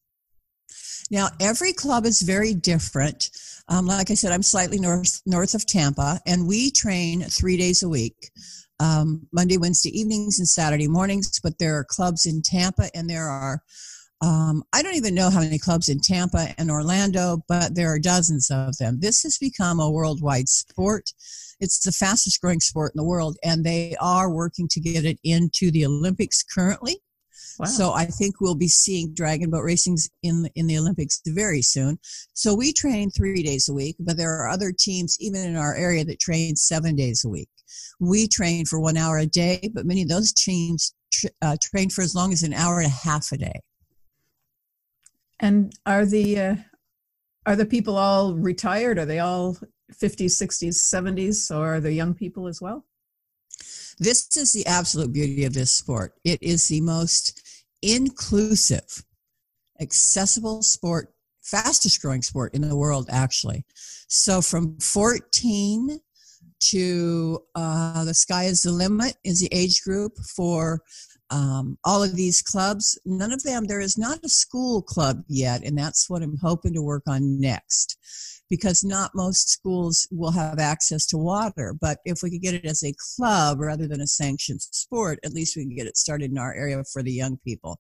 now 1.10 1.28
every 1.40 1.74
club 1.74 2.06
is 2.06 2.22
very 2.22 2.54
different 2.54 3.30
um, 3.68 3.88
like 3.88 4.12
i 4.12 4.14
said 4.14 4.32
i'm 4.32 4.44
slightly 4.44 4.80
north 4.80 5.22
north 5.26 5.56
of 5.56 5.66
tampa 5.66 6.20
and 6.28 6.48
we 6.48 6.70
train 6.70 7.22
three 7.22 7.58
days 7.58 7.82
a 7.82 7.90
week 7.90 8.30
um, 8.80 9.28
monday 9.34 9.58
wednesday 9.58 9.98
evenings 9.98 10.38
and 10.38 10.48
saturday 10.48 10.88
mornings 10.88 11.40
but 11.42 11.58
there 11.58 11.76
are 11.78 11.84
clubs 11.84 12.28
in 12.28 12.42
tampa 12.44 12.90
and 12.94 13.10
there 13.10 13.28
are 13.28 13.62
um, 14.22 14.64
I 14.74 14.82
don't 14.82 14.96
even 14.96 15.16
know 15.16 15.30
how 15.30 15.40
many 15.40 15.58
clubs 15.58 15.88
in 15.88 16.02
Tampa 16.02 16.50
and 16.58 16.70
Orlando, 16.70 17.42
but 17.48 17.76
there 17.76 17.88
are 17.88 18.00
dozens 18.00 18.52
of 18.52 18.78
them. 18.78 19.00
This 19.00 19.24
has 19.24 19.38
become 19.38 19.80
a 19.80 19.90
worldwide 19.90 20.50
sport. 20.50 21.14
It's 21.60 21.80
the 21.80 21.92
fastest 21.92 22.42
growing 22.42 22.60
sport 22.60 22.94
in 22.96 22.98
the 22.98 23.08
world, 23.08 23.38
and 23.44 23.66
they 23.66 23.96
are 24.00 24.32
working 24.32 24.68
to 24.70 24.80
get 24.80 25.06
it 25.06 25.20
into 25.24 25.72
the 25.72 25.86
Olympics 25.86 26.44
currently. 26.44 26.98
Wow. 27.60 27.66
So 27.66 27.92
I 27.92 28.06
think 28.06 28.40
we'll 28.40 28.56
be 28.56 28.70
seeing 28.70 29.14
dragon 29.14 29.50
boat 29.50 29.66
racings 29.66 30.10
in 30.24 30.48
in 30.56 30.68
the 30.68 30.78
Olympics 30.78 31.22
very 31.28 31.62
soon. 31.62 32.00
So 32.34 32.56
we 32.56 32.72
train 32.72 33.12
three 33.12 33.44
days 33.44 33.68
a 33.68 33.74
week, 33.74 33.98
but 34.00 34.16
there 34.16 34.32
are 34.32 34.48
other 34.48 34.72
teams 34.72 35.18
even 35.20 35.42
in 35.42 35.58
our 35.58 35.76
area 35.76 36.06
that 36.06 36.20
train 36.20 36.56
seven 36.56 36.96
days 36.96 37.26
a 37.26 37.30
week. 37.30 37.50
We 38.00 38.28
train 38.28 38.66
for 38.66 38.80
one 38.80 38.96
hour 38.96 39.18
a 39.18 39.26
day, 39.26 39.70
but 39.74 39.86
many 39.86 40.04
of 40.04 40.08
those 40.08 40.32
teams 40.32 40.94
uh, 41.42 41.58
train 41.62 41.90
for 41.90 42.02
as 42.02 42.16
long 42.16 42.32
as 42.32 42.44
an 42.44 42.54
hour 42.54 42.80
and 42.80 42.88
a 42.88 43.08
half 43.10 43.32
a 43.34 43.38
day. 43.38 43.60
And 45.40 45.74
are 45.86 46.06
the 46.06 46.40
uh, 46.40 46.56
are 47.46 47.56
the 47.56 47.66
people 47.66 47.98
all 47.98 48.36
retired? 48.36 49.00
Are 49.00 49.06
they 49.06 49.20
all 49.20 49.58
50s, 49.94 50.42
60s, 50.42 50.76
70s, 50.94 51.56
or 51.56 51.76
are 51.76 51.80
there 51.80 51.92
young 51.92 52.14
people 52.14 52.48
as 52.48 52.62
well? 52.62 52.86
This 54.00 54.38
is 54.38 54.54
the 54.54 54.66
absolute 54.66 55.12
beauty 55.12 55.46
of 55.46 55.54
this 55.54 55.72
sport. 55.72 56.14
It 56.24 56.42
is 56.42 56.68
the 56.68 56.82
most 56.82 57.42
inclusive, 57.82 59.04
accessible 59.82 60.62
sport, 60.62 61.14
fastest 61.42 62.02
growing 62.02 62.22
sport 62.22 62.54
in 62.54 62.62
the 62.62 62.76
world, 62.76 63.10
actually. 63.12 63.66
So 64.08 64.42
from 64.42 64.78
14 64.80 66.00
to 66.62 67.40
uh, 67.56 68.04
the 68.06 68.14
sky 68.14 68.46
is 68.46 68.62
the 68.62 68.72
limit 68.72 69.16
is 69.24 69.40
the 69.40 69.50
age 69.52 69.82
group 69.82 70.18
for 70.18 70.82
um, 71.30 71.78
all 71.84 72.04
of 72.04 72.16
these 72.16 72.42
clubs. 72.42 72.98
None 73.06 73.32
of 73.32 73.44
them, 73.44 73.66
there 73.66 73.80
is 73.80 73.98
not 73.98 74.24
a 74.24 74.30
school 74.30 74.82
club 74.82 75.24
yet, 75.28 75.64
and 75.64 75.78
that's 75.78 76.10
what 76.10 76.24
I'm 76.24 76.38
hoping 76.38 76.74
to 76.74 76.82
work 76.82 77.04
on 77.08 77.40
next 77.40 77.98
because 78.50 78.84
not 78.84 79.12
most 79.14 79.50
schools 79.50 80.08
will 80.12 80.32
have 80.32 80.60
access 80.60 81.06
to 81.08 81.18
water. 81.18 81.76
But 81.80 82.00
if 82.06 82.20
we 82.24 82.32
could 82.32 82.42
get 82.42 82.56
it 82.56 82.66
as 82.66 82.84
a 82.84 82.94
club 83.16 83.60
rather 83.60 83.88
than 83.88 84.02
a 84.02 84.08
sanctioned 84.08 84.62
sport, 84.62 85.20
at 85.24 85.34
least 85.34 85.56
we 85.56 85.64
can 85.64 85.76
get 85.76 85.88
it 85.88 85.98
started 85.98 86.32
in 86.32 86.38
our 86.38 86.54
area 86.54 86.84
for 86.92 87.04
the 87.04 87.12
young 87.12 87.38
people. 87.46 87.80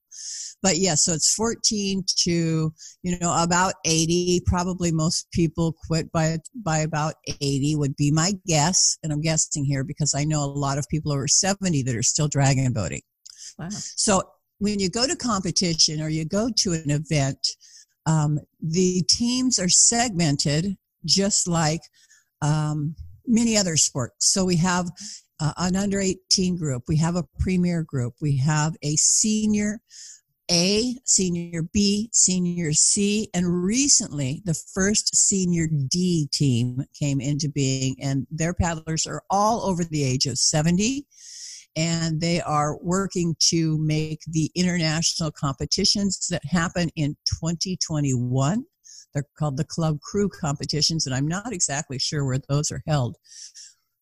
But 0.62 0.78
yeah, 0.78 0.96
so 0.96 1.14
it's 1.14 1.34
14 1.34 2.04
to, 2.24 2.74
you 3.04 3.20
know, 3.20 3.36
about 3.42 3.74
80. 3.86 4.44
Probably 4.46 4.92
most 4.92 5.32
people 5.32 5.76
quit 5.88 6.12
by, 6.12 6.38
by 6.54 6.80
about 6.80 7.16
80 7.42 7.76
would 7.78 7.96
be 7.96 8.12
my 8.12 8.34
guess. 8.46 8.98
And 9.04 9.12
I'm 9.12 9.22
guessing 9.22 9.66
here 9.66 9.84
because 9.84 10.14
I 10.14 10.24
know 10.24 10.44
a 10.44 10.46
lot 10.46 10.78
of 10.78 10.86
people 10.90 11.12
over 11.12 11.28
70 11.28 11.84
that 11.84 11.96
are 11.96 12.04
still 12.04 12.28
dragon 12.28 12.72
boating. 12.74 13.02
Wow. 13.58 13.70
So 13.72 14.24
when 14.60 14.80
you 14.80 14.90
go 14.90 15.08
to 15.08 15.16
competition 15.16 16.02
or 16.02 16.10
you 16.10 16.26
go 16.26 16.50
to 16.58 16.74
an 16.74 16.92
event, 16.92 17.40
um, 18.06 18.40
the 18.62 19.04
teams 19.08 19.60
are 19.60 19.70
segmented 19.70 20.78
just 21.06 21.48
like 21.48 21.82
um, 22.42 22.96
many 23.26 23.58
other 23.58 23.78
sports. 23.78 24.32
So 24.32 24.46
we 24.46 24.58
have 24.58 24.90
uh, 25.40 25.54
an 25.58 25.76
under 25.76 26.00
18 26.00 26.58
group, 26.58 26.84
we 26.88 26.98
have 26.98 27.16
a 27.16 27.26
premier 27.40 27.84
group, 27.84 28.16
we 28.22 28.38
have 28.38 28.76
a 28.82 28.96
senior 28.96 29.80
A, 30.52 30.96
senior 31.06 31.62
B, 31.62 32.10
senior 32.12 32.74
C, 32.74 33.30
and 33.34 33.64
recently 33.64 34.42
the 34.46 34.54
first 34.54 35.16
senior 35.16 35.68
D 35.68 36.28
team 36.32 36.84
came 36.98 37.22
into 37.22 37.48
being, 37.48 37.96
and 38.02 38.28
their 38.30 38.54
paddlers 38.54 39.08
are 39.08 39.24
all 39.30 39.62
over 39.62 39.84
the 39.84 40.04
age 40.04 40.26
of 40.26 40.38
70 40.38 41.06
and 41.80 42.20
they 42.20 42.42
are 42.42 42.78
working 42.82 43.34
to 43.40 43.78
make 43.78 44.20
the 44.28 44.52
international 44.54 45.32
competitions 45.32 46.28
that 46.30 46.44
happen 46.44 46.90
in 46.98 47.16
2021. 47.42 48.66
They're 49.14 49.24
called 49.38 49.56
the 49.56 49.64
Club 49.64 50.02
Crew 50.02 50.28
competitions, 50.28 51.06
and 51.06 51.16
I'm 51.16 51.28
not 51.28 51.54
exactly 51.54 51.98
sure 51.98 52.26
where 52.26 52.40
those 52.50 52.70
are 52.70 52.84
held. 52.86 53.16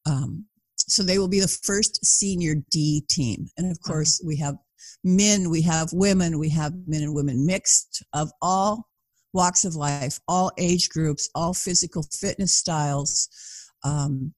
Um, 0.07 0.45
so 0.77 1.03
they 1.03 1.19
will 1.19 1.27
be 1.27 1.39
the 1.39 1.47
first 1.47 2.03
senior 2.03 2.55
D 2.71 3.03
team. 3.09 3.47
And 3.57 3.71
of 3.71 3.79
course, 3.83 4.19
we 4.25 4.37
have 4.37 4.55
men, 5.03 5.51
we 5.51 5.61
have 5.61 5.89
women, 5.93 6.39
we 6.39 6.49
have 6.49 6.73
men 6.87 7.03
and 7.03 7.13
women 7.13 7.45
mixed 7.45 8.03
of 8.13 8.31
all 8.41 8.87
walks 9.33 9.65
of 9.65 9.75
life, 9.75 10.19
all 10.27 10.51
age 10.57 10.89
groups, 10.89 11.29
all 11.35 11.53
physical 11.53 12.01
fitness 12.11 12.55
styles. 12.55 13.29
Um, 13.83 14.33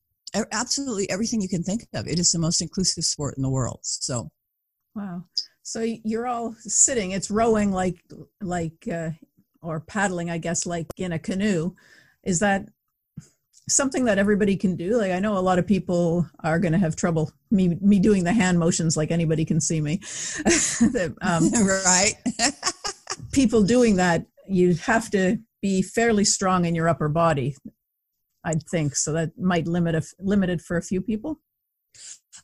absolutely 0.52 1.10
everything 1.10 1.42
you 1.42 1.50
can 1.50 1.64
think 1.64 1.88
of. 1.94 2.08
It 2.08 2.20
is 2.20 2.32
the 2.32 2.40
most 2.40 2.62
inclusive 2.62 3.04
sport 3.04 3.36
in 3.38 3.44
the 3.44 3.50
world. 3.50 3.80
So, 3.84 4.30
wow. 4.96 5.24
So 5.64 5.82
you're 6.04 6.28
all 6.28 6.56
sitting. 6.60 7.12
It's 7.12 7.30
rowing 7.30 7.72
like 7.72 8.04
like 8.42 8.88
uh, 8.92 9.12
or 9.62 9.82
paddling, 9.82 10.30
I 10.30 10.38
guess, 10.38 10.66
like 10.66 10.88
in 10.98 11.12
a 11.12 11.20
canoe. 11.20 11.76
Is 12.24 12.40
that 12.40 12.66
something 13.70 14.06
that 14.06 14.18
everybody 14.18 14.56
can 14.58 14.76
do? 14.76 14.98
Like 14.98 15.12
I 15.12 15.20
know 15.20 15.38
a 15.38 15.40
lot 15.40 15.60
of 15.60 15.68
people 15.68 16.28
are 16.44 16.60
going 16.60 16.72
to 16.72 16.80
have 16.80 16.96
trouble 16.96 17.32
me 17.52 17.78
me 17.82 18.00
doing 18.00 18.24
the 18.24 18.34
hand 18.34 18.60
motions 18.60 18.98
like 18.98 19.12
anybody 19.12 19.46
can 19.46 19.62
see 19.62 19.82
me. 19.82 20.02
um, 21.22 21.52
right. 21.62 22.14
people 23.32 23.64
doing 23.64 23.96
that, 23.98 24.26
you 24.48 24.74
have 24.76 25.10
to 25.12 25.38
be 25.62 25.82
fairly 25.82 26.26
strong 26.26 26.66
in 26.66 26.76
your 26.76 26.88
upper 26.88 27.10
body. 27.10 27.56
I'd 28.50 28.64
think 28.64 28.96
so. 28.96 29.14
That 29.14 29.38
might 29.38 29.68
limit 29.68 29.96
a, 29.96 30.02
limited 30.20 30.62
for 30.62 30.78
a 30.78 30.82
few 30.82 31.02
people. 31.02 31.40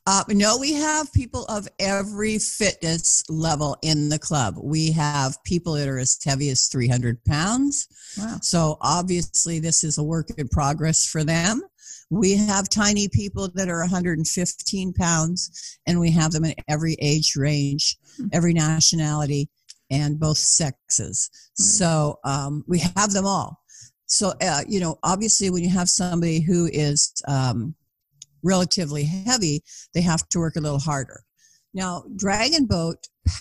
Uh, 0.06 0.22
no, 0.28 0.56
we 0.56 0.72
have 0.72 1.12
people 1.12 1.44
of 1.46 1.66
every 1.80 2.38
fitness 2.38 3.24
level 3.28 3.76
in 3.82 4.08
the 4.08 4.18
club. 4.18 4.54
We 4.62 4.92
have 4.92 5.42
people 5.44 5.72
that 5.74 5.88
are 5.88 5.98
as 5.98 6.18
heavy 6.24 6.48
as 6.50 6.68
300 6.68 7.24
pounds. 7.24 7.88
Wow. 8.16 8.38
So 8.40 8.78
obviously, 8.80 9.58
this 9.58 9.82
is 9.82 9.98
a 9.98 10.04
work 10.04 10.28
in 10.38 10.48
progress 10.48 11.06
for 11.06 11.24
them. 11.24 11.62
We 12.08 12.36
have 12.36 12.68
tiny 12.68 13.08
people 13.08 13.50
that 13.54 13.68
are 13.68 13.80
115 13.80 14.92
pounds, 14.92 15.78
and 15.88 15.98
we 15.98 16.12
have 16.12 16.30
them 16.30 16.44
in 16.44 16.54
every 16.68 16.96
age 17.00 17.34
range, 17.34 17.96
hmm. 18.16 18.28
every 18.32 18.52
nationality, 18.52 19.48
and 19.90 20.20
both 20.20 20.38
sexes. 20.38 21.30
Right. 21.58 21.64
So 21.64 22.20
um, 22.24 22.64
we 22.68 22.78
have 22.96 23.12
them 23.12 23.26
all. 23.26 23.60
So, 24.06 24.32
uh, 24.40 24.62
you 24.68 24.80
know, 24.80 24.98
obviously, 25.02 25.50
when 25.50 25.64
you 25.64 25.70
have 25.70 25.88
somebody 25.88 26.40
who 26.40 26.68
is 26.72 27.12
um, 27.26 27.74
relatively 28.42 29.04
heavy, 29.04 29.62
they 29.94 30.00
have 30.02 30.28
to 30.28 30.38
work 30.38 30.56
a 30.56 30.60
little 30.60 30.78
harder. 30.78 31.22
Now, 31.74 32.04
dragon 32.16 32.64
boat 32.64 32.96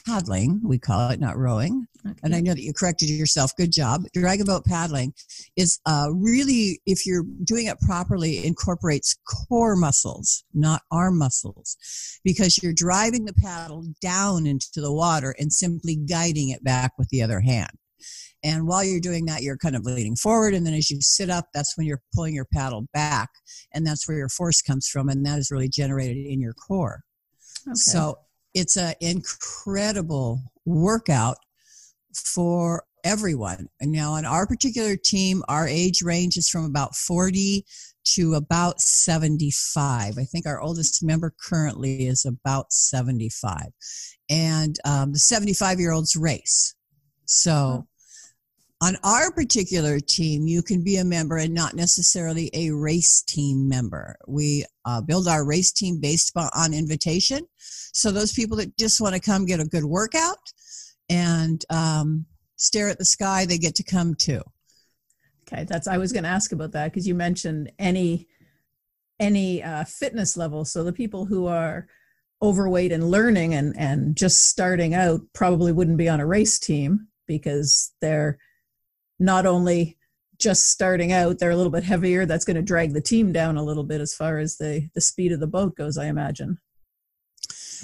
paddling, 0.05 0.59
we 0.63 0.77
call 0.77 1.11
it, 1.11 1.21
not 1.21 1.37
rowing. 1.37 1.85
Okay. 2.05 2.19
And 2.23 2.35
I 2.35 2.41
know 2.41 2.53
that 2.53 2.61
you 2.61 2.73
corrected 2.73 3.09
yourself. 3.09 3.55
Good 3.55 3.71
job. 3.71 4.03
Dragon 4.13 4.45
boat 4.45 4.65
paddling 4.65 5.13
is 5.55 5.79
uh, 5.85 6.09
really, 6.11 6.81
if 6.85 7.05
you're 7.05 7.23
doing 7.45 7.67
it 7.67 7.79
properly, 7.79 8.45
incorporates 8.45 9.15
core 9.25 9.75
muscles, 9.75 10.43
not 10.53 10.81
arm 10.91 11.17
muscles, 11.17 11.77
because 12.25 12.61
you're 12.61 12.73
driving 12.73 13.23
the 13.25 13.33
paddle 13.33 13.85
down 14.01 14.45
into 14.45 14.81
the 14.81 14.91
water 14.91 15.33
and 15.39 15.53
simply 15.53 15.95
guiding 15.95 16.49
it 16.49 16.63
back 16.63 16.91
with 16.97 17.07
the 17.09 17.21
other 17.21 17.39
hand. 17.39 17.71
And 18.45 18.67
while 18.67 18.83
you're 18.83 18.99
doing 18.99 19.25
that, 19.25 19.41
you're 19.41 19.57
kind 19.57 19.75
of 19.75 19.85
leaning 19.85 20.15
forward. 20.15 20.53
And 20.53 20.67
then 20.67 20.75
as 20.75 20.91
you 20.91 21.01
sit 21.01 21.31
up, 21.31 21.47
that's 21.51 21.75
when 21.75 21.87
you're 21.87 22.03
pulling 22.13 22.35
your 22.35 22.45
paddle 22.45 22.87
back. 22.93 23.31
And 23.73 23.85
that's 23.85 24.07
where 24.07 24.17
your 24.17 24.29
force 24.29 24.61
comes 24.61 24.87
from. 24.87 25.09
And 25.09 25.25
that 25.25 25.39
is 25.39 25.49
really 25.49 25.67
generated 25.67 26.27
in 26.27 26.39
your 26.39 26.53
core. 26.53 27.01
Okay. 27.67 27.73
So 27.73 28.19
it's 28.53 28.77
an 28.77 28.93
incredible 29.01 30.43
workout 30.63 31.37
for 32.13 32.83
everyone. 33.03 33.67
And 33.81 33.91
now 33.91 34.11
on 34.13 34.25
our 34.25 34.45
particular 34.45 34.95
team, 34.95 35.43
our 35.49 35.67
age 35.67 36.03
range 36.03 36.37
is 36.37 36.47
from 36.47 36.65
about 36.65 36.95
40 36.95 37.65
to 38.09 38.35
about 38.35 38.79
75. 38.79 40.19
I 40.19 40.23
think 40.23 40.45
our 40.45 40.61
oldest 40.61 41.03
member 41.03 41.33
currently 41.41 42.05
is 42.05 42.25
about 42.25 42.71
75. 42.71 43.71
And 44.29 44.75
um, 44.85 45.13
the 45.13 45.19
75 45.19 45.79
year 45.79 45.91
olds 45.91 46.15
race. 46.15 46.75
So 47.25 47.87
on 48.81 48.97
our 49.03 49.31
particular 49.31 49.99
team, 49.99 50.47
you 50.47 50.61
can 50.61 50.83
be 50.83 50.97
a 50.97 51.05
member 51.05 51.37
and 51.37 51.53
not 51.53 51.75
necessarily 51.75 52.49
a 52.53 52.71
race 52.71 53.21
team 53.21 53.69
member. 53.69 54.17
We 54.27 54.65
uh, 54.85 55.01
build 55.01 55.27
our 55.27 55.45
race 55.45 55.71
team 55.71 55.99
based 56.01 56.33
on 56.35 56.73
invitation. 56.73 57.47
So 57.57 58.11
those 58.11 58.33
people 58.33 58.57
that 58.57 58.77
just 58.77 58.99
want 58.99 59.15
to 59.15 59.21
come 59.21 59.45
get 59.45 59.61
a 59.61 59.65
good 59.65 59.85
workout 59.85 60.37
and 61.09 61.63
um, 61.69 62.25
stare 62.57 62.89
at 62.89 62.97
the 62.97 63.05
sky, 63.05 63.45
they 63.45 63.57
get 63.57 63.75
to 63.75 63.83
come 63.83 64.13
too. 64.13 64.41
Okay, 65.47 65.63
that's 65.63 65.87
I 65.87 65.97
was 65.97 66.11
going 66.11 66.23
to 66.23 66.29
ask 66.29 66.51
about 66.51 66.71
that 66.73 66.91
because 66.91 67.07
you 67.07 67.15
mentioned 67.15 67.71
any 67.79 68.27
any 69.19 69.63
uh, 69.63 69.85
fitness 69.85 70.35
level. 70.35 70.65
So 70.65 70.83
the 70.83 70.91
people 70.91 71.25
who 71.25 71.45
are 71.45 71.87
overweight 72.41 72.91
and 72.91 73.09
learning 73.09 73.53
and 73.53 73.73
and 73.77 74.17
just 74.17 74.49
starting 74.49 74.93
out 74.93 75.21
probably 75.33 75.71
wouldn't 75.71 75.97
be 75.97 76.09
on 76.09 76.19
a 76.19 76.25
race 76.25 76.59
team 76.59 77.07
because 77.27 77.93
they're 78.01 78.37
not 79.19 79.45
only 79.45 79.97
just 80.37 80.69
starting 80.69 81.11
out, 81.11 81.39
they're 81.39 81.51
a 81.51 81.55
little 81.55 81.71
bit 81.71 81.83
heavier. 81.83 82.25
That's 82.25 82.45
going 82.45 82.55
to 82.57 82.61
drag 82.61 82.93
the 82.93 83.01
team 83.01 83.31
down 83.31 83.57
a 83.57 83.63
little 83.63 83.83
bit 83.83 84.01
as 84.01 84.13
far 84.13 84.37
as 84.37 84.57
the, 84.57 84.89
the 84.93 85.01
speed 85.01 85.31
of 85.31 85.39
the 85.39 85.47
boat 85.47 85.75
goes, 85.75 85.97
I 85.97 86.05
imagine. 86.07 86.57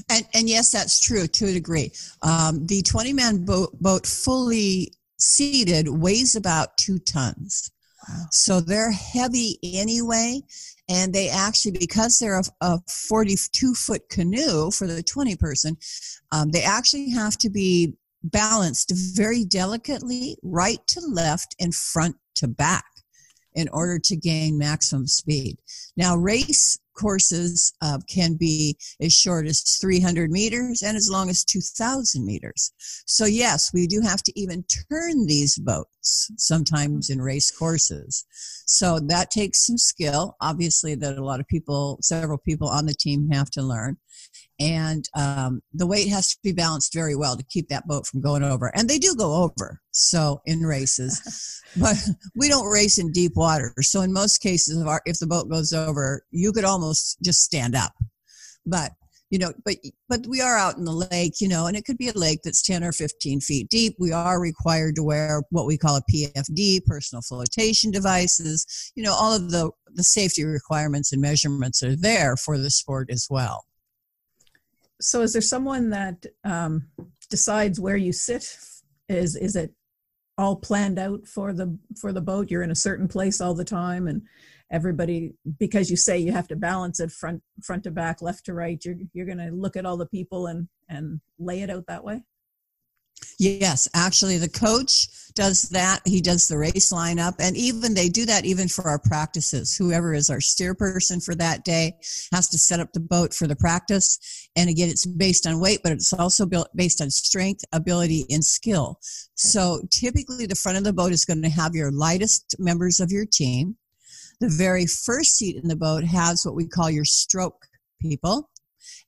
And, 0.09 0.27
and 0.33 0.50
yes, 0.50 0.71
that's 0.71 1.00
true 1.00 1.27
to 1.27 1.45
a 1.45 1.53
degree. 1.53 1.91
Um, 2.21 2.65
the 2.65 2.81
20 2.81 3.13
man 3.13 3.45
boat, 3.45 3.71
boat 3.79 4.05
fully 4.05 4.93
seated 5.19 5.88
weighs 5.88 6.35
about 6.35 6.77
two 6.77 7.00
tons. 7.00 7.71
Wow. 8.07 8.25
So 8.31 8.61
they're 8.61 8.91
heavy 8.91 9.59
anyway. 9.63 10.41
And 10.89 11.13
they 11.13 11.29
actually, 11.29 11.71
because 11.71 12.19
they're 12.19 12.39
a, 12.39 12.43
a 12.61 12.79
42 12.88 13.73
foot 13.75 14.09
canoe 14.09 14.71
for 14.71 14.88
the 14.88 15.03
20 15.03 15.35
person, 15.38 15.77
um, 16.31 16.51
they 16.51 16.63
actually 16.63 17.11
have 17.11 17.38
to 17.39 17.50
be 17.50 17.93
balanced 18.24 18.92
very 18.96 19.44
delicately 19.44 20.38
right 20.44 20.86
to 20.88 21.01
left 21.01 21.56
and 21.60 21.74
front 21.74 22.16
to 22.36 22.48
back 22.48 22.86
in 23.54 23.68
order 23.70 24.00
to 24.00 24.16
gain 24.16 24.58
maximum 24.58 25.08
speed. 25.08 25.58
Now, 25.98 26.16
race 26.16 26.78
courses 26.94 27.74
uh, 27.82 28.00
can 28.08 28.36
be 28.36 28.78
as 29.00 29.13
short 29.13 29.46
as 29.48 29.62
300 29.62 30.32
meters 30.32 30.82
and 30.82 30.96
as 30.96 31.10
long 31.10 31.30
as 31.30 31.44
2,000 31.44 32.25
meters. 32.25 32.72
So, 33.06 33.25
yes, 33.25 33.72
we 33.74 33.88
do 33.88 34.01
have 34.01 34.22
to 34.24 34.40
even 34.40 34.63
turn 34.90 35.25
these 35.25 35.58
boats 35.58 36.32
sometimes 36.38 37.10
in 37.10 37.22
race 37.22 37.51
courses. 37.51 38.25
So, 38.66 39.00
that 39.00 39.32
takes 39.32 39.66
some 39.66 39.78
skill, 39.78 40.36
obviously, 40.42 40.96
that 40.96 41.18
a 41.18 41.24
lot 41.24 41.40
of 41.40 41.48
people, 41.48 41.98
several 42.01 42.38
people 42.38 42.70
on 42.70 42.86
the 42.86 42.94
team 42.94 43.30
have 43.32 43.50
to 43.51 43.62
learn 43.62 43.98
and 44.62 45.06
um, 45.18 45.62
the 45.74 45.88
weight 45.88 46.08
has 46.10 46.30
to 46.30 46.38
be 46.44 46.51
balanced 46.51 46.94
very 46.94 47.15
well 47.15 47.36
to 47.36 47.44
keep 47.44 47.68
that 47.70 47.88
boat 47.88 48.06
from 48.06 48.22
going 48.22 48.44
over. 48.44 48.72
And 48.75 48.88
they 48.88 49.00
do 49.00 49.15
go 49.15 49.44
over 49.44 49.82
so 49.91 50.41
in 50.46 50.62
races. 50.62 51.58
But 51.80 51.96
we 52.36 52.50
don't 52.50 52.70
race 52.70 52.98
in 52.98 53.13
deep 53.13 53.32
water. 53.38 53.74
So 53.80 54.01
in 54.01 54.12
most 54.12 54.39
cases 54.39 54.77
if, 54.77 54.86
our, 54.86 55.01
if 55.06 55.20
the 55.20 55.25
boat 55.25 55.50
goes 55.50 55.72
over 55.72 56.25
you 56.30 56.51
could 56.51 56.65
almost 56.65 57.18
just 57.24 57.44
stand 57.44 57.75
up. 57.75 57.94
But 58.65 58.91
you 59.30 59.39
know 59.39 59.53
but 59.63 59.77
but 60.10 60.27
we 60.27 60.41
are 60.41 60.58
out 60.58 60.77
in 60.77 60.84
the 60.84 60.91
lake 60.91 61.39
you 61.39 61.48
know 61.48 61.65
and 61.65 61.77
it 61.77 61.86
could 61.86 61.98
be 61.98 62.10
a 62.10 62.13
lake 62.13 62.41
that's 62.44 62.62
10 62.62 62.84
or 62.84 62.91
15 62.91 63.39
feet 63.39 63.70
deep. 63.70 63.96
We 63.98 64.12
are 64.12 64.39
required 64.39 64.96
to 64.98 65.03
wear 65.03 65.44
what 65.50 65.65
we 65.65 65.77
call 65.77 65.96
a 65.96 66.03
pfd 66.13 66.86
personal 66.86 67.22
flotation 67.22 67.89
devices. 67.89 68.91
You 68.96 69.03
know 69.03 69.13
all 69.13 69.34
of 69.34 69.50
the 69.50 69.72
the 69.94 70.03
safety 70.03 70.44
requirements 70.44 71.13
and 71.13 71.22
measurements 71.22 71.82
are 71.82 71.96
there 71.96 72.36
for 72.36 72.58
the 72.58 72.70
sport 72.70 73.10
as 73.10 73.27
well 73.30 73.63
so 75.01 75.22
is 75.22 75.34
there 75.34 75.41
someone 75.41 75.89
that 75.89 76.25
um, 76.43 76.88
decides 77.29 77.79
where 77.79 77.98
you 77.98 78.13
sit? 78.13 78.58
Is 79.10 79.36
is 79.36 79.55
it 79.55 79.74
all 80.38 80.55
planned 80.55 81.00
out 81.00 81.27
for 81.27 81.53
the 81.53 81.77
for 82.00 82.13
the 82.13 82.22
boat? 82.22 82.50
You're 82.50 82.63
in 82.63 82.72
a 82.72 82.75
certain 82.75 83.08
place 83.08 83.41
all 83.41 83.53
the 83.53 83.65
time 83.65 84.08
and 84.08 84.22
everybody 84.72 85.34
because 85.60 85.91
you 85.91 85.98
say 85.98 86.17
you 86.17 86.31
have 86.31 86.48
to 86.48 86.55
balance 86.55 87.00
it 87.00 87.12
front 87.12 87.41
front 87.62 87.84
to 87.84 87.91
back 87.91 88.22
left 88.22 88.46
to 88.46 88.53
right 88.53 88.84
you're 88.86 88.96
you're 89.13 89.25
going 89.25 89.38
to 89.38 89.51
look 89.51 89.75
at 89.75 89.86
all 89.86 89.98
the 89.98 90.05
people 90.05 90.48
and 90.48 90.67
and 90.89 91.20
lay 91.38 91.62
it 91.62 91.70
out 91.70 91.86
that 91.88 92.03
way 92.03 92.24
Yes, 93.40 93.88
actually, 93.94 94.38
the 94.38 94.50
coach 94.50 95.08
does 95.34 95.70
that. 95.70 96.01
He 96.06 96.22
does 96.22 96.48
the 96.48 96.58
race 96.58 96.92
lineup, 96.92 97.36
and 97.40 97.56
even 97.56 97.94
they 97.94 98.10
do 98.10 98.25
that 98.25 98.46
even 98.46 98.68
for 98.68 98.88
our 98.88 99.00
practices. 99.00 99.75
Whoever 99.75 100.13
is 100.13 100.30
our 100.30 100.42
steer 100.42 100.75
person 100.75 101.20
for 101.20 101.36
that 101.36 101.63
day 101.63 101.94
has 102.32 102.50
to 102.50 102.58
set 102.58 102.80
up 102.80 102.94
the 102.94 103.00
boat 103.00 103.34
for 103.34 103.48
the 103.48 103.56
practice. 103.56 104.50
And 104.56 104.70
again, 104.70 104.90
it's 104.90 105.06
based 105.06 105.48
on 105.48 105.60
weight, 105.60 105.80
but 105.84 105.92
it's 105.92 106.13
also 106.13 106.46
built 106.46 106.70
based 106.75 107.01
on 107.01 107.10
strength, 107.10 107.63
ability, 107.72 108.25
and 108.30 108.44
skill. 108.44 109.00
So 109.36 109.82
typically, 109.90 110.46
the 110.46 110.56
front 110.56 110.78
of 110.78 110.84
the 110.84 110.94
boat 110.94 111.12
is 111.12 111.25
going 111.25 111.42
to 111.42 111.50
have 111.50 111.75
your 111.75 111.92
lightest 111.92 112.56
members 112.60 113.00
of 113.00 113.12
your 113.12 113.25
team. 113.25 113.78
The 114.40 114.50
very 114.50 114.86
first 114.88 115.38
seat 115.38 115.56
in 115.56 115.68
the 115.68 115.75
boat 115.75 116.04
has 116.04 116.46
what 116.46 116.56
we 116.56 116.68
call 116.68 116.90
your 116.90 117.06
stroke 117.06 117.68
people, 118.01 118.50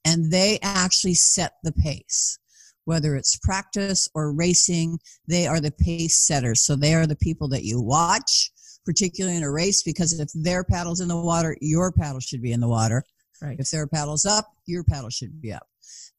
and 0.06 0.32
they 0.32 0.60
actually 0.62 1.16
set 1.16 1.54
the 1.64 1.72
pace 1.72 2.40
whether 2.86 3.16
it's 3.16 3.38
practice 3.38 4.10
or 4.14 4.34
racing, 4.34 5.00
they 5.28 5.48
are 5.48 5.60
the 5.60 5.72
pace 5.72 6.20
setters. 6.20 6.66
So 6.66 6.76
they 6.76 6.94
are 6.94 7.08
the 7.08 7.16
people 7.16 7.48
that 7.50 7.64
you 7.64 7.82
watch, 7.82 8.52
particularly 8.86 9.38
in 9.38 9.44
a 9.44 9.52
race, 9.52 9.84
because 9.84 10.20
if 10.20 10.30
their 10.34 10.64
paddle's 10.64 11.02
in 11.02 11.08
the 11.08 11.20
water, 11.20 11.56
your 11.62 11.92
paddle 11.92 12.20
should 12.20 12.42
be 12.42 12.52
in 12.52 12.60
the 12.60 12.68
water. 12.68 13.04
Right. 13.42 13.60
If 13.60 13.72
their 13.72 13.88
paddle's 13.88 14.26
up, 14.26 14.52
your 14.66 14.84
paddle 14.84 15.10
should 15.10 15.42
be 15.42 15.52
up. 15.52 15.68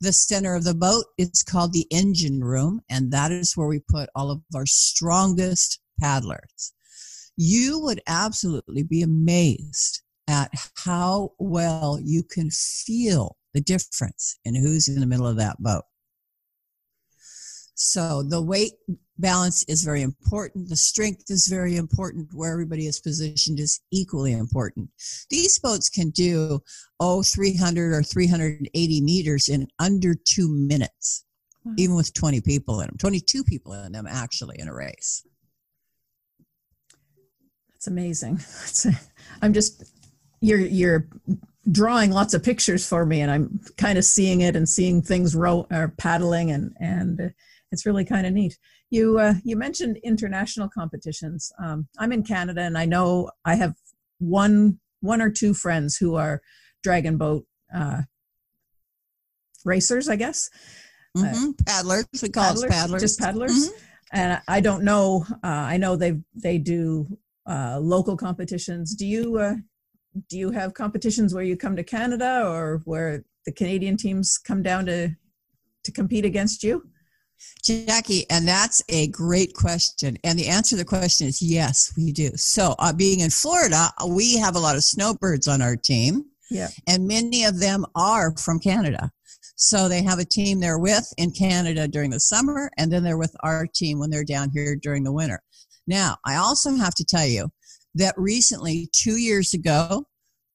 The 0.01 0.13
center 0.13 0.55
of 0.55 0.65
the 0.65 0.75
boat 0.75 1.05
is 1.17 1.43
called 1.43 1.73
the 1.73 1.87
engine 1.91 2.43
room, 2.43 2.83
and 2.91 3.11
that 3.13 3.33
is 3.33 3.57
where 3.57 3.69
we 3.69 3.81
put 3.81 4.11
all 4.15 4.31
of 4.31 4.43
our 4.55 4.67
strongest 4.67 5.81
paddlers. 6.01 6.73
You 7.37 7.81
would 7.81 8.03
absolutely 8.07 8.83
be 8.83 9.03
amazed 9.03 10.03
at 10.29 10.51
how 10.85 11.33
well 11.39 11.99
you 12.03 12.23
can 12.23 12.51
feel 12.51 13.37
the 13.55 13.61
difference 13.61 14.39
in 14.45 14.55
who's 14.55 14.89
in 14.89 15.01
the 15.01 15.07
middle 15.07 15.27
of 15.27 15.37
that 15.37 15.63
boat. 15.63 15.85
So 17.75 18.23
the 18.23 18.41
weight 18.41 18.73
balance 19.19 19.65
is 19.65 19.85
very 19.85 20.03
important. 20.03 20.69
The 20.69 20.77
strength 20.77 21.25
is 21.29 21.47
very 21.47 21.77
important. 21.77 22.29
Where 22.33 22.53
everybody 22.53 22.87
is 22.87 23.01
positioned 23.01 23.61
is 23.61 23.81
equally 23.91 24.33
important. 24.33 24.91
These 25.31 25.59
boats 25.59 25.89
can 25.89 26.11
do, 26.11 26.61
oh, 27.01 27.23
300 27.23 27.93
or 27.93 28.03
380 28.03 29.01
meters 29.01 29.49
in 29.49 29.69
under 29.79 30.15
two 30.15 30.49
minutes, 30.49 31.25
wow. 31.65 31.75
even 31.77 31.97
with 31.97 32.15
20 32.15 32.41
people 32.41 32.81
in 32.81 32.87
them, 32.87 32.97
22 32.99 33.45
people 33.45 33.73
in 33.73 33.93
them 33.93 34.07
actually 34.09 34.59
in 34.59 34.69
a 34.69 34.75
race. 34.75 35.27
That's 37.73 37.89
amazing. 37.89 38.41
I'm 39.43 39.53
just, 39.53 39.85
you're, 40.41 40.61
you're 40.61 41.09
drawing 41.71 42.11
lots 42.11 42.35
of 42.35 42.43
pictures 42.43 42.87
for 42.87 43.07
me 43.07 43.21
and 43.21 43.31
I'm 43.31 43.61
kind 43.77 43.99
of 43.99 44.05
seeing 44.05 44.43
it 44.43 44.55
and 44.55 44.69
seeing 44.69 45.03
things 45.03 45.35
row 45.35 45.67
or 45.71 45.95
paddling 45.99 46.51
and, 46.51 46.75
and, 46.81 47.33
it's 47.75 47.85
really 47.85 48.05
kind 48.07 48.27
of 48.27 48.33
neat. 48.33 48.57
You 48.89 49.19
uh, 49.19 49.35
you 49.45 49.57
mentioned 49.57 49.99
international 50.03 50.71
competitions. 50.71 51.53
Um, 51.63 51.89
I'm 51.99 52.13
in 52.13 52.23
Canada, 52.23 52.63
and 52.63 52.79
I 52.79 52.87
know 52.87 53.31
I 53.45 53.57
have 53.57 53.75
one 54.19 54.79
one 55.01 55.21
or 55.21 55.31
two 55.31 55.53
friends 55.53 55.97
who 55.97 56.15
are 56.15 56.41
dragon 56.83 57.19
boat 57.19 57.45
uh, 57.75 58.03
racers, 59.65 60.09
I 60.09 60.17
guess. 60.17 60.49
Uh, 61.17 61.23
mm-hmm. 61.23 61.51
Uh, 61.51 61.53
paddlers, 61.67 62.07
we 62.23 62.29
call 62.29 62.45
paddlers, 62.45 62.71
paddlers. 62.71 63.03
Just 63.03 63.21
paddlers. 63.21 63.69
Mm-hmm. 63.69 63.79
And 64.13 64.41
I 64.49 64.61
don't 64.61 64.85
know. 64.85 65.27
Uh, 65.43 65.67
I 65.73 65.77
know 65.77 65.97
they 65.97 66.21
they 66.35 66.59
do 66.59 67.19
uh, 67.47 67.79
local 67.81 68.17
competitions. 68.17 68.95
Do 68.95 69.07
you 69.07 69.39
uh, 69.39 69.57
do 70.29 70.39
you 70.39 70.51
have 70.53 70.75
competitions 70.75 71.35
where 71.35 71.45
you 71.45 71.57
come 71.57 71.77
to 71.77 71.85
Canada 71.85 72.45
or 72.47 72.81
where 72.85 73.25
the 73.47 73.53
Canadian 73.53 73.97
teams 73.97 74.39
come 74.39 74.63
down 74.63 74.87
to 74.87 75.11
to 75.85 75.93
compete 75.93 76.25
against 76.25 76.63
you? 76.63 76.89
Jackie, 77.65 78.29
and 78.31 78.47
that's 78.47 78.83
a 78.89 79.09
great 79.09 79.55
question. 79.55 80.19
And 80.23 80.39
the 80.39 80.49
answer 80.49 80.71
to 80.71 80.77
the 80.77 80.85
question 80.85 81.27
is 81.27 81.41
yes, 81.41 81.93
we 81.97 82.13
do. 82.13 82.31
So, 82.37 82.75
uh, 82.79 82.93
being 82.93 83.21
in 83.21 83.31
Florida, 83.31 83.89
we 84.07 84.37
have 84.39 84.57
a 84.57 84.61
lot 84.61 84.77
of 84.77 84.85
snowbirds 84.85 85.49
on 85.49 85.63
our 85.63 85.77
team. 85.77 86.25
Yeah. 86.51 86.69
And 86.87 87.09
many 87.09 87.45
of 87.45 87.59
them 87.59 87.87
are 87.97 88.37
from 88.37 88.61
Canada. 88.61 89.11
So 89.57 89.89
they 89.89 90.03
have 90.03 90.19
a 90.19 90.25
team 90.25 90.61
they're 90.61 90.79
with 90.79 91.11
in 91.17 91.31
Canada 91.31 91.89
during 91.89 92.11
the 92.11 92.21
summer, 92.21 92.71
and 92.77 92.93
then 92.93 93.03
they're 93.03 93.19
with 93.19 93.35
our 93.41 93.67
team 93.67 93.99
when 93.99 94.11
they're 94.11 94.25
down 94.25 94.51
here 94.53 94.77
during 94.77 95.05
the 95.05 95.13
winter. 95.13 95.41
Now, 95.87 96.17
I 96.27 96.37
also 96.37 96.75
have 96.77 96.95
to 96.97 97.05
tell 97.05 97.27
you 97.27 97.49
that 97.95 98.15
recently, 98.17 98.89
two 98.93 99.17
years 99.17 99.55
ago, 99.55 100.07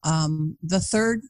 um, 0.03 0.57
the 0.61 0.79
third, 0.79 1.21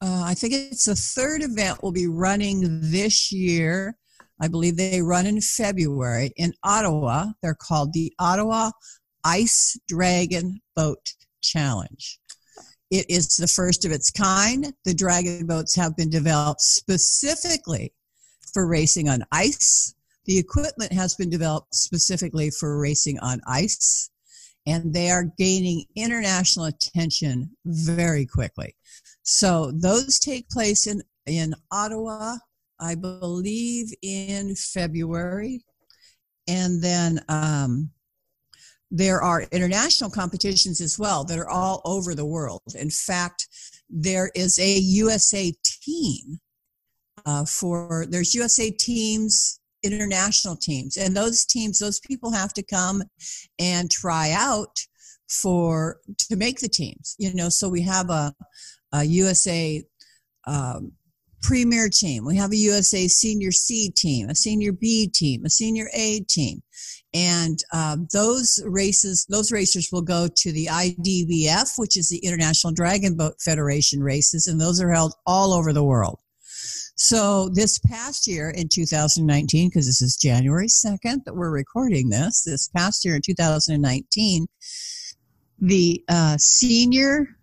uh, 0.00 0.24
I 0.26 0.34
think 0.34 0.52
it's 0.52 0.86
the 0.86 0.94
third 0.94 1.42
event 1.42 1.82
will 1.82 1.92
be 1.92 2.08
running 2.08 2.80
this 2.80 3.30
year 3.30 3.96
I 4.42 4.48
believe 4.48 4.76
they 4.76 5.00
run 5.00 5.26
in 5.26 5.40
February 5.40 6.32
in 6.36 6.52
Ottawa. 6.64 7.26
They're 7.40 7.54
called 7.54 7.92
the 7.92 8.12
Ottawa 8.18 8.72
Ice 9.22 9.78
Dragon 9.86 10.60
Boat 10.74 11.14
Challenge. 11.42 12.18
It 12.90 13.08
is 13.08 13.36
the 13.36 13.46
first 13.46 13.84
of 13.84 13.92
its 13.92 14.10
kind. 14.10 14.74
The 14.84 14.94
dragon 14.94 15.46
boats 15.46 15.76
have 15.76 15.96
been 15.96 16.10
developed 16.10 16.60
specifically 16.60 17.94
for 18.52 18.66
racing 18.66 19.08
on 19.08 19.22
ice. 19.30 19.94
The 20.24 20.38
equipment 20.38 20.92
has 20.92 21.14
been 21.14 21.30
developed 21.30 21.72
specifically 21.72 22.50
for 22.50 22.80
racing 22.80 23.20
on 23.20 23.40
ice, 23.46 24.10
and 24.66 24.92
they 24.92 25.08
are 25.12 25.32
gaining 25.38 25.84
international 25.94 26.66
attention 26.66 27.48
very 27.64 28.26
quickly. 28.26 28.74
So 29.22 29.70
those 29.70 30.18
take 30.18 30.48
place 30.50 30.88
in, 30.88 31.00
in 31.26 31.54
Ottawa, 31.70 32.38
I 32.82 32.96
believe, 32.96 33.92
in 34.02 34.54
February. 34.56 35.64
And 36.48 36.82
then 36.82 37.24
um, 37.28 37.90
there 38.90 39.22
are 39.22 39.44
international 39.52 40.10
competitions 40.10 40.80
as 40.80 40.98
well 40.98 41.24
that 41.24 41.38
are 41.38 41.48
all 41.48 41.80
over 41.84 42.14
the 42.14 42.26
world. 42.26 42.62
In 42.74 42.90
fact, 42.90 43.46
there 43.88 44.30
is 44.34 44.58
a 44.58 44.78
USA 44.78 45.52
team 45.64 46.40
uh, 47.24 47.44
for, 47.44 48.06
there's 48.10 48.34
USA 48.34 48.70
teams, 48.70 49.60
international 49.84 50.56
teams. 50.56 50.96
And 50.96 51.16
those 51.16 51.44
teams, 51.44 51.78
those 51.78 52.00
people 52.00 52.32
have 52.32 52.52
to 52.54 52.62
come 52.62 53.02
and 53.58 53.90
try 53.90 54.32
out 54.32 54.80
for, 55.28 56.00
to 56.18 56.36
make 56.36 56.58
the 56.58 56.68
teams, 56.68 57.14
you 57.18 57.32
know, 57.32 57.48
so 57.48 57.68
we 57.68 57.82
have 57.82 58.10
a, 58.10 58.34
a 58.92 59.04
USA 59.04 59.82
um, 60.46 60.92
premier 61.42 61.88
team. 61.88 62.24
We 62.24 62.36
have 62.36 62.52
a 62.52 62.56
USA 62.56 63.08
senior 63.08 63.52
C 63.52 63.90
team, 63.90 64.28
a 64.28 64.34
senior 64.34 64.72
B 64.72 65.08
team, 65.08 65.44
a 65.44 65.50
senior 65.50 65.88
A 65.94 66.20
team. 66.28 66.62
And 67.14 67.58
uh, 67.72 67.98
those 68.12 68.62
races, 68.64 69.26
those 69.28 69.52
racers 69.52 69.90
will 69.92 70.02
go 70.02 70.28
to 70.34 70.52
the 70.52 70.66
IDBF, 70.66 71.72
which 71.76 71.98
is 71.98 72.08
the 72.08 72.18
International 72.18 72.72
Dragon 72.72 73.16
Boat 73.16 73.34
Federation 73.40 74.02
races, 74.02 74.46
and 74.46 74.58
those 74.58 74.80
are 74.80 74.90
held 74.90 75.12
all 75.26 75.52
over 75.52 75.72
the 75.72 75.84
world. 75.84 76.18
So 76.96 77.48
this 77.50 77.78
past 77.78 78.26
year 78.26 78.50
in 78.50 78.68
2019, 78.68 79.68
because 79.68 79.86
this 79.86 80.00
is 80.00 80.16
January 80.16 80.68
2nd 80.68 81.24
that 81.24 81.34
we're 81.34 81.50
recording 81.50 82.08
this, 82.08 82.44
this 82.44 82.68
past 82.68 83.04
year 83.04 83.16
in 83.16 83.22
2019, 83.22 84.46
the 85.58 86.04
uh, 86.08 86.36
senior 86.38 87.36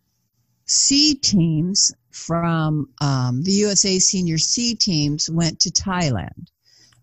C 0.66 1.16
teams 1.16 1.92
from 2.12 2.90
um, 3.02 3.44
the 3.44 3.52
USA 3.52 4.00
Senior 4.00 4.38
C 4.38 4.76
teams 4.76 5.30
went 5.30 5.60
to 5.62 5.70
Thailand. 5.70 6.48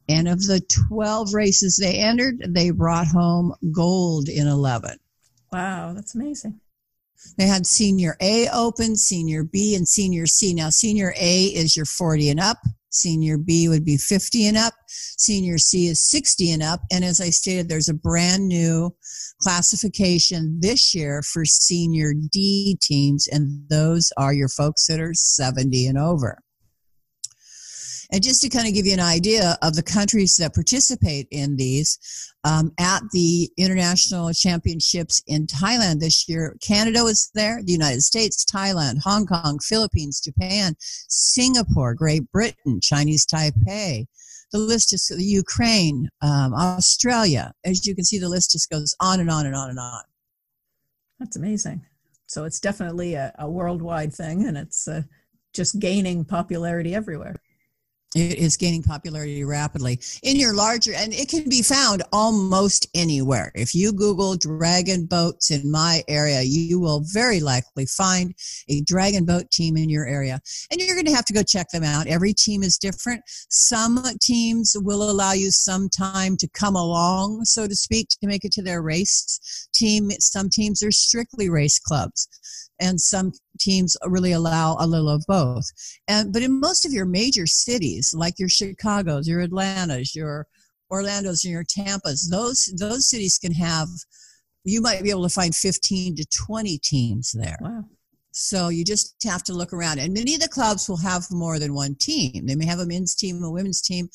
And 0.08 0.28
of 0.28 0.40
the 0.46 0.60
12 0.88 1.34
races 1.34 1.76
they 1.76 1.98
entered, 1.98 2.42
they 2.48 2.70
brought 2.70 3.08
home 3.08 3.54
gold 3.72 4.28
in 4.28 4.46
11. 4.46 4.98
Wow, 5.52 5.92
that's 5.94 6.14
amazing. 6.14 6.60
They 7.38 7.46
had 7.46 7.66
Senior 7.66 8.16
A 8.20 8.48
open, 8.50 8.96
Senior 8.96 9.42
B, 9.42 9.74
and 9.74 9.88
Senior 9.88 10.26
C. 10.26 10.54
Now, 10.54 10.70
Senior 10.70 11.12
A 11.18 11.44
is 11.46 11.76
your 11.76 11.86
40 11.86 12.30
and 12.30 12.40
up. 12.40 12.58
Senior 13.00 13.38
B 13.38 13.68
would 13.68 13.85
be 13.85 13.96
50 13.96 14.46
and 14.46 14.56
up. 14.56 14.74
Senior 14.88 15.59
C 15.59 15.87
is 15.87 16.02
60 16.02 16.52
and 16.52 16.62
up. 16.62 16.80
And 16.90 17.04
as 17.04 17.20
I 17.20 17.30
stated, 17.30 17.68
there's 17.68 17.88
a 17.88 17.94
brand 17.94 18.48
new 18.48 18.94
classification 19.40 20.59
this 20.61 20.94
year 20.94 21.22
for 21.22 21.44
Senior 21.44 22.12
D 22.32 22.78
teams, 22.80 23.28
and 23.28 23.68
those 23.68 24.12
are 24.16 24.32
your 24.32 24.48
folks 24.48 24.87
that 24.87 25.00
are 25.00 25.14
70 25.14 25.87
and 25.87 25.98
over. 25.98 26.38
And 28.12 28.22
just 28.22 28.40
to 28.42 28.48
kind 28.48 28.68
of 28.68 28.74
give 28.74 28.86
you 28.86 28.92
an 28.92 29.00
idea 29.00 29.58
of 29.62 29.74
the 29.74 29.82
countries 29.82 30.36
that 30.36 30.54
participate 30.54 31.26
in 31.30 31.56
these, 31.56 31.98
um, 32.44 32.72
at 32.78 33.02
the 33.12 33.50
international 33.56 34.32
championships 34.32 35.22
in 35.26 35.46
Thailand 35.46 36.00
this 36.00 36.28
year, 36.28 36.56
Canada 36.62 37.02
was 37.02 37.30
there, 37.34 37.60
the 37.64 37.72
United 37.72 38.02
States, 38.02 38.44
Thailand, 38.44 39.00
Hong 39.02 39.26
Kong, 39.26 39.58
Philippines, 39.60 40.20
Japan, 40.20 40.76
Singapore, 40.78 41.94
Great 41.94 42.30
Britain, 42.30 42.80
Chinese 42.80 43.26
Taipei. 43.26 44.06
The 44.52 44.58
list 44.58 44.90
just 44.90 45.08
the 45.08 45.24
Ukraine, 45.24 46.08
um, 46.22 46.54
Australia. 46.54 47.52
As 47.64 47.84
you 47.84 47.96
can 47.96 48.04
see, 48.04 48.20
the 48.20 48.28
list 48.28 48.52
just 48.52 48.70
goes 48.70 48.94
on 49.00 49.18
and 49.18 49.28
on 49.28 49.44
and 49.44 49.56
on 49.56 49.70
and 49.70 49.78
on. 49.78 50.02
That's 51.18 51.36
amazing. 51.36 51.84
So 52.28 52.44
it's 52.44 52.60
definitely 52.60 53.14
a, 53.14 53.34
a 53.40 53.50
worldwide 53.50 54.12
thing, 54.12 54.46
and 54.46 54.56
it's 54.56 54.86
uh, 54.86 55.02
just 55.52 55.80
gaining 55.80 56.24
popularity 56.24 56.94
everywhere 56.94 57.34
it 58.16 58.38
is 58.38 58.57
gaining 58.57 58.83
popularity 58.83 59.44
rapidly 59.44 60.00
in 60.22 60.37
your 60.37 60.55
larger 60.55 60.94
and 60.94 61.12
it 61.12 61.29
can 61.29 61.48
be 61.48 61.62
found 61.62 62.02
almost 62.12 62.87
anywhere. 62.94 63.52
If 63.55 63.74
you 63.74 63.92
google 63.92 64.37
dragon 64.37 65.05
boats 65.05 65.50
in 65.50 65.70
my 65.70 66.02
area 66.09 66.40
you 66.42 66.81
will 66.81 67.05
very 67.12 67.40
likely 67.40 67.85
find 67.85 68.35
a 68.68 68.81
dragon 68.83 69.26
boat 69.26 69.50
team 69.50 69.76
in 69.76 69.90
your 69.90 70.07
area 70.07 70.40
and 70.70 70.81
you're 70.81 70.96
going 70.96 71.07
to 71.07 71.14
have 71.14 71.26
to 71.26 71.35
go 71.35 71.42
check 71.42 71.68
them 71.68 71.85
out. 71.85 72.07
Every 72.07 72.33
team 72.33 72.62
is 72.62 72.79
different. 72.79 73.22
Some 73.50 74.02
teams 74.20 74.74
will 74.81 75.11
allow 75.11 75.33
you 75.33 75.50
some 75.50 75.88
time 75.90 76.37
to 76.38 76.48
come 76.48 76.74
along 76.74 77.44
so 77.44 77.68
to 77.68 77.76
speak 77.76 78.09
to 78.09 78.26
make 78.26 78.44
it 78.44 78.52
to 78.52 78.62
their 78.62 78.81
race 78.81 79.68
team. 79.74 80.11
Some 80.20 80.48
teams 80.48 80.83
are 80.83 80.92
strictly 80.92 81.50
race 81.50 81.79
clubs 81.79 82.29
and 82.80 83.00
some 83.00 83.32
teams 83.58 83.96
really 84.06 84.32
allow 84.32 84.76
a 84.78 84.86
little 84.86 85.08
of 85.08 85.24
both. 85.26 85.64
And 86.08 86.32
but 86.32 86.42
in 86.42 86.60
most 86.60 86.84
of 86.84 86.92
your 86.92 87.06
major 87.06 87.46
cities, 87.46 88.14
like 88.14 88.38
your 88.38 88.48
Chicago's, 88.48 89.28
your 89.28 89.40
Atlanta's, 89.40 90.14
your 90.14 90.46
Orlando's, 90.90 91.44
and 91.44 91.52
your 91.52 91.64
Tampa's, 91.68 92.28
those 92.30 92.72
those 92.78 93.08
cities 93.08 93.38
can 93.38 93.52
have. 93.52 93.88
You 94.64 94.82
might 94.82 95.04
be 95.04 95.10
able 95.10 95.22
to 95.22 95.28
find 95.28 95.54
15 95.54 96.16
to 96.16 96.26
20 96.46 96.78
teams 96.78 97.30
there. 97.32 97.56
Wow. 97.60 97.84
So 98.32 98.68
you 98.68 98.84
just 98.84 99.14
have 99.24 99.44
to 99.44 99.54
look 99.54 99.72
around. 99.72 100.00
And 100.00 100.12
many 100.12 100.34
of 100.34 100.40
the 100.40 100.48
clubs 100.48 100.88
will 100.88 100.98
have 100.98 101.24
more 101.30 101.60
than 101.60 101.72
one 101.72 101.94
team. 101.94 102.46
They 102.46 102.56
may 102.56 102.66
have 102.66 102.80
a 102.80 102.86
men's 102.86 103.14
team, 103.14 103.42
a 103.42 103.50
women's 103.50 103.80
team. 103.80 104.08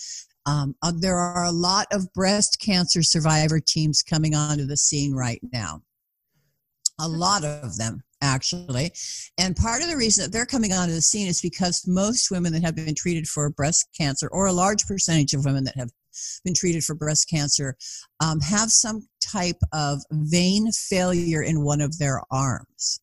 Um, 0.46 0.76
uh, 0.84 0.92
there 0.96 1.18
are 1.18 1.46
a 1.46 1.52
lot 1.52 1.88
of 1.92 2.12
breast 2.14 2.60
cancer 2.62 3.02
survivor 3.02 3.60
teams 3.60 4.04
coming 4.04 4.36
onto 4.36 4.66
the 4.66 4.78
scene 4.78 5.14
right 5.14 5.40
now. 5.54 5.82
A 7.00 7.08
lot 7.08 7.44
of 7.44 7.78
them 7.78 8.04
actually. 8.22 8.92
And 9.38 9.56
part 9.56 9.82
of 9.82 9.90
the 9.90 9.98
reason 9.98 10.24
that 10.24 10.32
they're 10.32 10.46
coming 10.46 10.74
onto 10.74 10.94
the 10.94 11.02
scene 11.02 11.28
is 11.28 11.42
because 11.42 11.86
most 11.88 12.32
women 12.32 12.54
that 12.54 12.64
have 12.64 12.76
been 12.76 12.96
treated 12.96 13.28
for 13.28 13.50
breast 13.50 13.88
cancer, 13.98 14.30
or 14.32 14.48
a 14.48 14.54
large 14.54 14.86
percentage 14.86 15.34
of 15.34 15.46
women 15.46 15.64
that 15.66 15.76
have 15.76 15.90
been 16.44 16.54
treated 16.54 16.84
for 16.84 16.96
breast 16.96 17.30
cancer, 17.30 17.76
um, 18.20 18.40
have 18.40 18.70
some 18.72 19.08
type 19.22 19.60
of 19.74 20.02
vein 20.12 20.72
failure 20.72 21.42
in 21.42 21.64
one 21.64 21.82
of 21.82 21.98
their 21.98 22.22
arms. 22.32 23.02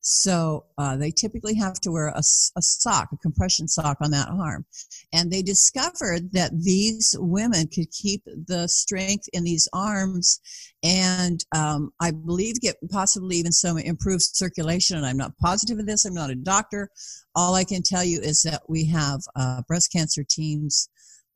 So 0.00 0.64
uh, 0.78 0.96
they 0.96 1.10
typically 1.10 1.54
have 1.56 1.74
to 1.80 1.90
wear 1.90 2.08
a, 2.08 2.18
a, 2.18 2.62
sock, 2.62 3.08
a 3.12 3.16
compression 3.18 3.68
sock 3.68 3.98
on 4.00 4.10
that 4.12 4.28
arm. 4.28 4.64
And 5.12 5.30
they 5.30 5.42
discovered 5.42 6.32
that 6.32 6.58
these 6.58 7.14
women 7.18 7.66
could 7.68 7.90
keep 7.90 8.22
the 8.24 8.66
strength 8.68 9.28
in 9.32 9.44
these 9.44 9.68
arms 9.72 10.40
and 10.82 11.44
um, 11.54 11.92
I 12.00 12.10
believe 12.10 12.60
get 12.60 12.76
possibly 12.90 13.36
even 13.36 13.52
some 13.52 13.76
improved 13.76 14.22
circulation. 14.22 14.96
And 14.96 15.04
I'm 15.04 15.18
not 15.18 15.36
positive 15.38 15.78
of 15.78 15.86
this, 15.86 16.04
I'm 16.04 16.14
not 16.14 16.30
a 16.30 16.34
doctor. 16.34 16.88
All 17.34 17.54
I 17.54 17.64
can 17.64 17.82
tell 17.82 18.04
you 18.04 18.20
is 18.20 18.42
that 18.42 18.62
we 18.68 18.86
have 18.86 19.20
uh, 19.36 19.62
breast 19.68 19.92
cancer 19.92 20.24
teams 20.28 20.88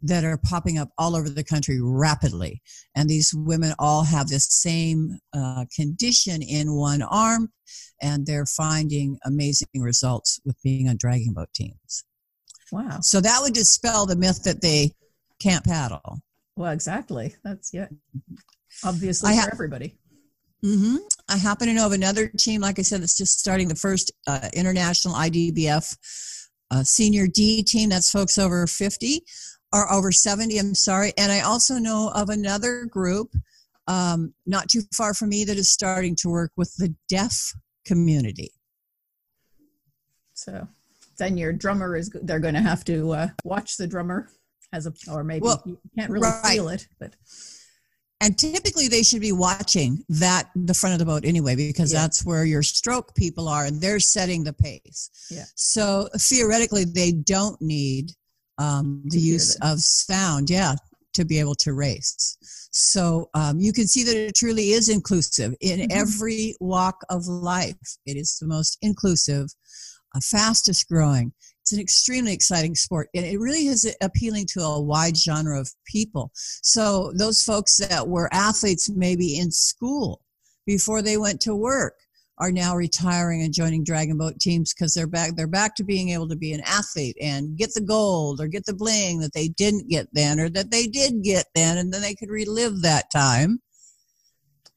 that 0.04 0.22
are 0.22 0.38
popping 0.38 0.78
up 0.78 0.90
all 0.98 1.16
over 1.16 1.30
the 1.30 1.42
country 1.42 1.80
rapidly. 1.80 2.60
And 2.94 3.08
these 3.08 3.32
women 3.34 3.74
all 3.78 4.04
have 4.04 4.28
this 4.28 4.46
same 4.50 5.18
uh, 5.32 5.64
condition 5.74 6.42
in 6.42 6.74
one 6.74 7.00
arm, 7.02 7.50
and 8.02 8.26
they're 8.26 8.46
finding 8.46 9.18
amazing 9.24 9.68
results 9.76 10.40
with 10.44 10.56
being 10.62 10.88
on 10.88 10.96
dragon 10.98 11.32
boat 11.32 11.48
teams. 11.54 12.04
Wow. 12.70 13.00
So 13.00 13.20
that 13.22 13.40
would 13.42 13.54
dispel 13.54 14.04
the 14.04 14.16
myth 14.16 14.42
that 14.44 14.60
they 14.60 14.92
can't 15.40 15.64
paddle. 15.64 16.20
Well, 16.56 16.72
exactly. 16.72 17.34
That's, 17.42 17.72
yeah, 17.72 17.88
obviously 18.84 19.34
ha- 19.34 19.44
for 19.44 19.52
everybody. 19.52 19.96
Mm-hmm. 20.62 20.96
I 21.30 21.38
happen 21.38 21.68
to 21.68 21.74
know 21.74 21.86
of 21.86 21.92
another 21.92 22.28
team, 22.28 22.60
like 22.60 22.78
I 22.78 22.82
said, 22.82 23.00
that's 23.00 23.16
just 23.16 23.38
starting 23.38 23.68
the 23.68 23.74
first 23.74 24.12
uh, 24.26 24.48
international 24.52 25.14
IDBF 25.14 25.96
uh, 26.70 26.82
senior 26.82 27.26
D 27.26 27.62
team. 27.62 27.88
That's 27.88 28.10
folks 28.10 28.38
over 28.38 28.66
50 28.66 29.24
or 29.74 29.92
over 29.92 30.12
70, 30.12 30.56
I'm 30.56 30.74
sorry. 30.74 31.12
And 31.18 31.32
I 31.32 31.40
also 31.40 31.78
know 31.78 32.12
of 32.14 32.30
another 32.30 32.84
group 32.84 33.34
um, 33.86 34.32
not 34.46 34.68
too 34.68 34.82
far 34.94 35.12
from 35.12 35.30
me 35.30 35.44
that 35.44 35.58
is 35.58 35.68
starting 35.68 36.16
to 36.16 36.28
work 36.28 36.52
with 36.56 36.74
the 36.76 36.94
deaf 37.08 37.52
community. 37.84 38.52
So 40.32 40.66
then 41.18 41.36
your 41.36 41.52
drummer 41.52 41.96
is, 41.96 42.10
they're 42.22 42.40
going 42.40 42.54
to 42.54 42.60
have 42.60 42.84
to 42.84 43.12
uh, 43.12 43.28
watch 43.44 43.76
the 43.76 43.86
drummer 43.86 44.30
as 44.72 44.86
a, 44.86 44.92
or 45.10 45.22
maybe 45.22 45.42
well, 45.42 45.62
you 45.66 45.78
can't 45.98 46.10
really 46.10 46.28
right. 46.28 46.54
feel 46.54 46.68
it, 46.68 46.86
but. 46.98 47.14
And 48.20 48.38
typically 48.38 48.88
they 48.88 49.02
should 49.02 49.20
be 49.20 49.32
watching 49.32 50.02
that 50.08 50.50
the 50.54 50.72
front 50.72 50.94
of 50.94 50.98
the 50.98 51.04
boat 51.04 51.24
anyway, 51.26 51.56
because 51.56 51.92
yeah. 51.92 52.00
that's 52.00 52.24
where 52.24 52.44
your 52.44 52.62
stroke 52.62 53.14
people 53.14 53.48
are 53.48 53.66
and 53.66 53.80
they're 53.80 54.00
setting 54.00 54.44
the 54.44 54.52
pace. 54.54 55.10
Yeah. 55.30 55.44
So 55.56 56.08
theoretically 56.16 56.84
they 56.84 57.12
don't 57.12 57.60
need 57.60 58.12
um, 58.58 59.02
the 59.06 59.18
use 59.18 59.56
of 59.62 59.80
sound, 59.80 60.50
yeah, 60.50 60.74
to 61.14 61.24
be 61.24 61.38
able 61.38 61.54
to 61.56 61.72
race. 61.72 62.36
So 62.72 63.30
um, 63.34 63.60
you 63.60 63.72
can 63.72 63.86
see 63.86 64.02
that 64.04 64.16
it 64.16 64.34
truly 64.34 64.70
is 64.70 64.88
inclusive 64.88 65.54
in 65.60 65.80
mm-hmm. 65.80 65.98
every 65.98 66.56
walk 66.60 67.00
of 67.08 67.26
life. 67.26 67.76
It 68.06 68.16
is 68.16 68.36
the 68.40 68.46
most 68.46 68.78
inclusive, 68.82 69.46
uh, 70.14 70.20
fastest 70.22 70.88
growing. 70.88 71.32
It's 71.62 71.72
an 71.72 71.80
extremely 71.80 72.32
exciting 72.34 72.74
sport, 72.74 73.08
and 73.14 73.24
it 73.24 73.40
really 73.40 73.68
is 73.68 73.90
appealing 74.02 74.46
to 74.48 74.60
a 74.60 74.80
wide 74.80 75.16
genre 75.16 75.58
of 75.58 75.70
people. 75.86 76.30
So 76.34 77.12
those 77.16 77.42
folks 77.42 77.78
that 77.78 78.06
were 78.06 78.28
athletes 78.34 78.90
maybe 78.90 79.38
in 79.38 79.50
school 79.50 80.20
before 80.66 81.00
they 81.00 81.16
went 81.16 81.40
to 81.42 81.54
work 81.54 81.94
are 82.38 82.50
now 82.50 82.74
retiring 82.74 83.42
and 83.42 83.54
joining 83.54 83.84
dragon 83.84 84.18
boat 84.18 84.38
teams 84.40 84.74
because 84.74 84.92
they're 84.92 85.06
back 85.06 85.36
they're 85.36 85.46
back 85.46 85.74
to 85.76 85.84
being 85.84 86.10
able 86.10 86.28
to 86.28 86.36
be 86.36 86.52
an 86.52 86.62
athlete 86.66 87.16
and 87.20 87.56
get 87.56 87.72
the 87.74 87.80
gold 87.80 88.40
or 88.40 88.48
get 88.48 88.64
the 88.66 88.74
bling 88.74 89.20
that 89.20 89.32
they 89.34 89.48
didn't 89.48 89.88
get 89.88 90.08
then 90.12 90.40
or 90.40 90.48
that 90.48 90.70
they 90.70 90.86
did 90.86 91.22
get 91.22 91.46
then 91.54 91.78
and 91.78 91.92
then 91.92 92.02
they 92.02 92.14
could 92.14 92.30
relive 92.30 92.82
that 92.82 93.10
time. 93.12 93.60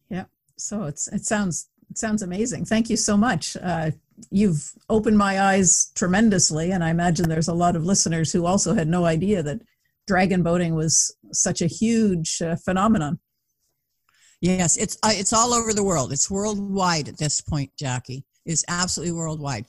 Yeah 0.10 0.26
so 0.58 0.84
it's 0.84 1.08
it 1.08 1.26
sounds 1.26 1.70
it 1.90 1.98
sounds 1.98 2.22
amazing. 2.22 2.66
Thank 2.66 2.90
you 2.90 2.98
so 2.98 3.16
much. 3.16 3.56
Uh, 3.62 3.92
you've 4.30 4.74
opened 4.90 5.18
my 5.18 5.40
eyes 5.40 5.92
tremendously 5.96 6.72
and 6.72 6.84
i 6.84 6.90
imagine 6.90 7.30
there's 7.30 7.48
a 7.48 7.54
lot 7.54 7.76
of 7.76 7.86
listeners 7.86 8.32
who 8.32 8.48
also 8.48 8.74
had 8.74 8.88
no 8.88 9.06
idea 9.06 9.44
that 9.44 9.62
dragon 10.08 10.42
boating 10.42 10.74
was 10.74 11.16
such 11.32 11.62
a 11.62 11.68
huge 11.68 12.42
uh, 12.42 12.56
phenomenon 12.66 13.20
Yes, 14.42 14.78
it's 14.78 14.98
uh, 15.04 15.12
it's 15.14 15.34
all 15.34 15.54
over 15.54 15.74
the 15.74 15.84
world. 15.84 16.12
It's 16.14 16.30
worldwide 16.30 17.08
at 17.08 17.18
this 17.18 17.42
point, 17.42 17.72
Jackie. 17.78 18.24
It's 18.46 18.64
absolutely 18.68 19.14
worldwide. 19.14 19.66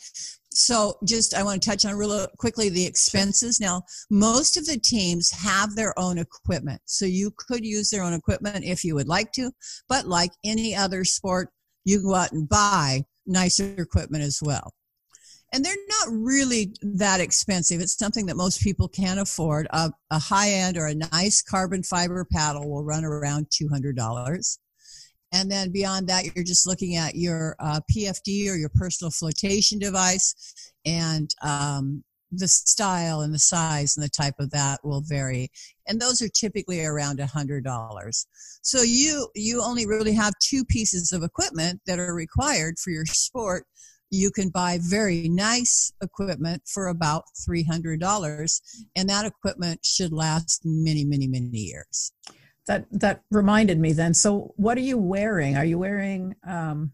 So, 0.51 0.99
just 1.05 1.35
I 1.35 1.43
want 1.43 1.63
to 1.63 1.71
touch 1.71 1.85
on 1.85 1.97
real 1.97 2.27
quickly 2.39 2.69
the 2.69 2.85
expenses. 2.85 3.61
Now, 3.61 3.83
most 4.11 4.57
of 4.57 4.67
the 4.67 4.79
teams 4.79 5.31
have 5.31 5.75
their 5.75 5.99
own 5.99 6.19
equipment, 6.19 6.83
so 6.85 7.07
you 7.07 7.33
could 7.37 7.65
use 7.65 7.91
their 7.91 8.03
own 8.03 8.13
equipment 8.13 8.65
if 8.65 8.85
you 8.85 8.95
would 8.95 9.09
like 9.09 9.33
to. 9.33 9.51
But 9.89 10.07
like 10.07 10.33
any 10.45 10.75
other 10.75 11.05
sport, 11.05 11.49
you 11.85 12.03
go 12.03 12.15
out 12.15 12.33
and 12.33 12.49
buy 12.49 13.05
nicer 13.27 13.75
equipment 13.79 14.25
as 14.25 14.41
well 14.43 14.73
and 15.53 15.65
they're 15.65 15.75
not 15.89 16.09
really 16.11 16.75
that 16.83 17.21
expensive. 17.21 17.81
It's 17.81 17.97
something 17.97 18.27
that 18.27 18.37
most 18.37 18.63
people 18.63 18.89
can't 18.89 19.21
afford. 19.21 19.67
A, 19.71 19.91
a 20.11 20.19
high 20.19 20.51
end 20.51 20.77
or 20.77 20.87
a 20.87 20.95
nice 20.95 21.43
carbon 21.43 21.83
fiber 21.83 22.27
paddle 22.31 22.69
will 22.69 22.85
run 22.85 23.05
around 23.05 23.47
$200. 23.51 24.59
And 25.33 25.51
then 25.51 25.73
beyond 25.73 26.09
that, 26.09 26.25
you're 26.35 26.45
just 26.45 26.67
looking 26.67 26.97
at 26.97 27.15
your 27.15 27.57
uh, 27.61 27.81
PFD 27.95 28.51
or 28.51 28.57
your 28.57 28.71
personal 28.75 29.11
flotation 29.11 29.79
device, 29.79 30.35
and 30.87 31.31
um, 31.43 32.03
the 32.33 32.49
style 32.49 33.21
and 33.21 33.35
the 33.35 33.39
size 33.39 33.97
and 33.97 34.05
the 34.05 34.11
type 34.11 34.35
of 34.39 34.51
that 34.51 34.81
will 34.85 35.03
vary. 35.03 35.51
And 35.87 36.01
those 36.01 36.23
are 36.23 36.29
typically 36.29 36.85
around 36.85 37.19
$100. 37.19 38.27
So 38.63 38.83
you 38.83 39.29
you 39.35 39.63
only 39.63 39.87
really 39.87 40.13
have 40.13 40.33
two 40.43 40.65
pieces 40.65 41.13
of 41.13 41.23
equipment 41.23 41.81
that 41.87 41.99
are 41.99 42.15
required 42.15 42.79
for 42.79 42.91
your 42.91 43.07
sport 43.07 43.65
you 44.11 44.31
can 44.31 44.49
buy 44.49 44.79
very 44.81 45.29
nice 45.29 45.93
equipment 46.03 46.63
for 46.67 46.89
about 46.89 47.25
$300 47.49 48.61
and 48.97 49.09
that 49.09 49.27
equipment 49.27 49.85
should 49.85 50.13
last 50.13 50.63
many 50.65 51.05
many 51.05 51.27
many 51.27 51.49
years. 51.59 52.13
That 52.67 52.87
that 52.91 53.23
reminded 53.31 53.79
me 53.79 53.93
then. 53.93 54.15
So 54.15 54.53
what 54.57 54.77
are 54.79 54.83
you 54.83 54.99
wearing? 54.99 55.57
Are 55.57 55.65
you 55.65 55.79
wearing 55.79 56.35
um, 56.47 56.93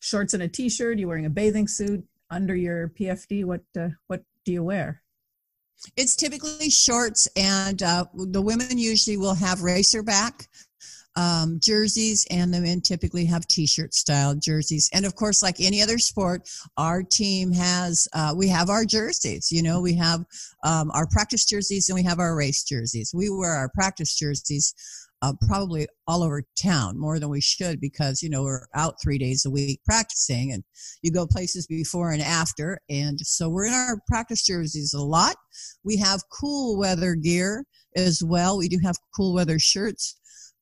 shorts 0.00 0.34
and 0.34 0.42
a 0.42 0.48
t-shirt? 0.48 0.96
Are 0.96 1.00
you 1.00 1.08
wearing 1.08 1.26
a 1.26 1.30
bathing 1.30 1.68
suit 1.68 2.04
under 2.30 2.54
your 2.54 2.90
pfd 2.90 3.42
what 3.44 3.62
uh, 3.78 3.88
what 4.06 4.22
do 4.44 4.52
you 4.52 4.64
wear? 4.64 5.02
It's 5.96 6.16
typically 6.16 6.70
shorts 6.70 7.28
and 7.36 7.82
uh, 7.82 8.06
the 8.14 8.42
women 8.42 8.78
usually 8.78 9.16
will 9.16 9.34
have 9.34 9.62
racer 9.62 10.02
back 10.02 10.48
um, 11.18 11.58
jerseys, 11.60 12.24
and 12.30 12.54
the 12.54 12.60
men 12.60 12.80
typically 12.80 13.24
have 13.24 13.46
t-shirt 13.48 13.92
style 13.92 14.36
jerseys. 14.36 14.88
And 14.94 15.04
of 15.04 15.16
course, 15.16 15.42
like 15.42 15.60
any 15.60 15.82
other 15.82 15.98
sport, 15.98 16.48
our 16.76 17.02
team 17.02 17.52
has 17.52 18.06
uh, 18.14 18.32
we 18.36 18.46
have 18.48 18.70
our 18.70 18.84
jerseys. 18.84 19.50
You 19.50 19.62
know, 19.62 19.80
we 19.80 19.94
have 19.94 20.24
um, 20.64 20.92
our 20.92 21.08
practice 21.08 21.44
jerseys 21.44 21.88
and 21.88 21.96
we 21.96 22.04
have 22.04 22.20
our 22.20 22.36
race 22.36 22.62
jerseys. 22.62 23.10
We 23.12 23.30
wear 23.30 23.50
our 23.50 23.68
practice 23.74 24.16
jerseys. 24.16 24.72
Uh, 25.20 25.32
probably 25.48 25.84
all 26.06 26.22
over 26.22 26.44
town 26.56 26.96
more 26.96 27.18
than 27.18 27.28
we 27.28 27.40
should 27.40 27.80
because 27.80 28.22
you 28.22 28.30
know 28.30 28.44
we're 28.44 28.68
out 28.76 28.94
three 29.02 29.18
days 29.18 29.44
a 29.44 29.50
week 29.50 29.80
practicing 29.84 30.52
and 30.52 30.62
you 31.02 31.10
go 31.10 31.26
places 31.26 31.66
before 31.66 32.12
and 32.12 32.22
after 32.22 32.78
and 32.88 33.18
so 33.18 33.48
we're 33.48 33.66
in 33.66 33.72
our 33.72 34.00
practice 34.06 34.46
jerseys 34.46 34.94
a 34.94 35.02
lot 35.02 35.34
we 35.82 35.96
have 35.96 36.22
cool 36.30 36.78
weather 36.78 37.16
gear 37.16 37.64
as 37.96 38.22
well 38.22 38.58
we 38.58 38.68
do 38.68 38.78
have 38.80 38.94
cool 39.12 39.34
weather 39.34 39.58
shirts 39.58 40.17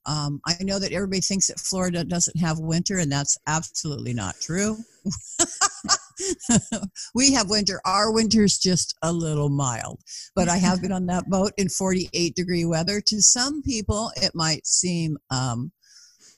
um, 0.06 0.40
I 0.46 0.54
know 0.62 0.78
that 0.78 0.92
everybody 0.92 1.20
thinks 1.20 1.48
that 1.48 1.58
Florida 1.58 2.04
doesn't 2.04 2.38
have 2.38 2.58
winter, 2.58 2.98
and 2.98 3.10
that's 3.10 3.36
absolutely 3.46 4.14
not 4.14 4.36
true. 4.40 4.76
we 7.14 7.32
have 7.32 7.50
winter. 7.50 7.80
Our 7.84 8.12
winter's 8.12 8.58
just 8.58 8.94
a 9.02 9.12
little 9.12 9.48
mild, 9.48 10.00
but 10.34 10.48
I 10.48 10.56
have 10.56 10.80
been 10.80 10.92
on 10.92 11.06
that 11.06 11.28
boat 11.28 11.52
in 11.56 11.68
48 11.68 12.34
degree 12.34 12.64
weather. 12.64 13.00
To 13.00 13.20
some 13.20 13.62
people, 13.62 14.10
it 14.16 14.32
might 14.34 14.66
seem 14.66 15.16
um, 15.30 15.72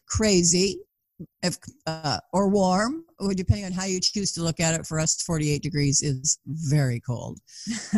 crazy 0.09 0.81
if, 1.43 1.57
uh, 1.87 2.19
or 2.33 2.49
warm, 2.49 3.05
depending 3.35 3.67
on 3.67 3.73
how 3.73 3.85
you 3.85 4.01
choose 4.01 4.33
to 4.33 4.43
look 4.43 4.61
at 4.61 4.75
it. 4.75 4.87
For 4.87 4.99
us, 4.99 5.21
48 5.23 5.63
degrees 5.63 6.03
is 6.03 6.39
very 6.47 7.01
cold. 7.01 7.39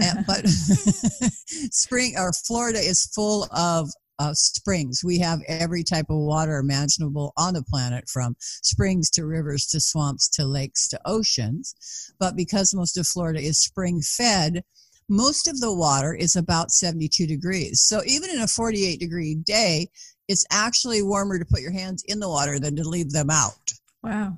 and, 0.00 0.24
but 0.26 0.46
spring 0.48 2.14
or 2.16 2.32
Florida 2.32 2.78
is 2.78 3.06
full 3.14 3.44
of 3.52 3.90
uh, 4.20 4.34
springs. 4.34 5.02
We 5.02 5.18
have 5.20 5.40
every 5.48 5.82
type 5.82 6.10
of 6.10 6.18
water 6.18 6.58
imaginable 6.58 7.32
on 7.38 7.54
the 7.54 7.62
planet, 7.62 8.08
from 8.08 8.36
springs 8.38 9.08
to 9.10 9.24
rivers 9.24 9.66
to 9.68 9.80
swamps 9.80 10.28
to 10.36 10.44
lakes 10.44 10.86
to 10.88 11.00
oceans. 11.06 11.74
But 12.20 12.36
because 12.36 12.74
most 12.74 12.98
of 12.98 13.06
Florida 13.06 13.40
is 13.40 13.58
spring 13.58 14.02
fed, 14.02 14.62
most 15.08 15.48
of 15.48 15.58
the 15.58 15.74
water 15.74 16.14
is 16.14 16.36
about 16.36 16.70
72 16.70 17.26
degrees. 17.26 17.82
So 17.82 18.02
even 18.06 18.30
in 18.30 18.40
a 18.40 18.46
48 18.46 19.00
degree 19.00 19.34
day, 19.34 19.88
it's 20.28 20.46
actually 20.52 21.02
warmer 21.02 21.38
to 21.38 21.44
put 21.44 21.62
your 21.62 21.72
hands 21.72 22.04
in 22.06 22.20
the 22.20 22.28
water 22.28 22.60
than 22.60 22.76
to 22.76 22.84
leave 22.84 23.10
them 23.10 23.30
out. 23.30 23.72
Wow. 24.02 24.36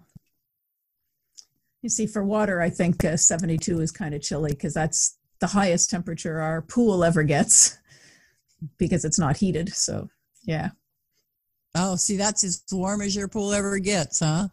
You 1.82 1.88
see, 1.88 2.06
for 2.06 2.24
water, 2.24 2.62
I 2.62 2.70
think 2.70 3.04
uh, 3.04 3.16
72 3.16 3.80
is 3.80 3.90
kind 3.90 4.14
of 4.14 4.22
chilly 4.22 4.52
because 4.52 4.74
that's 4.74 5.18
the 5.40 5.48
highest 5.48 5.90
temperature 5.90 6.38
our 6.38 6.62
pool 6.62 7.02
ever 7.02 7.24
gets 7.24 7.78
because 8.78 9.04
it's 9.04 9.18
not 9.18 9.36
heated. 9.36 9.72
So, 9.72 10.08
yeah. 10.44 10.70
Oh, 11.74 11.96
see, 11.96 12.16
that's 12.16 12.44
as 12.44 12.62
warm 12.70 13.00
as 13.00 13.16
your 13.16 13.28
pool 13.28 13.52
ever 13.52 13.78
gets, 13.78 14.20
huh? 14.20 14.48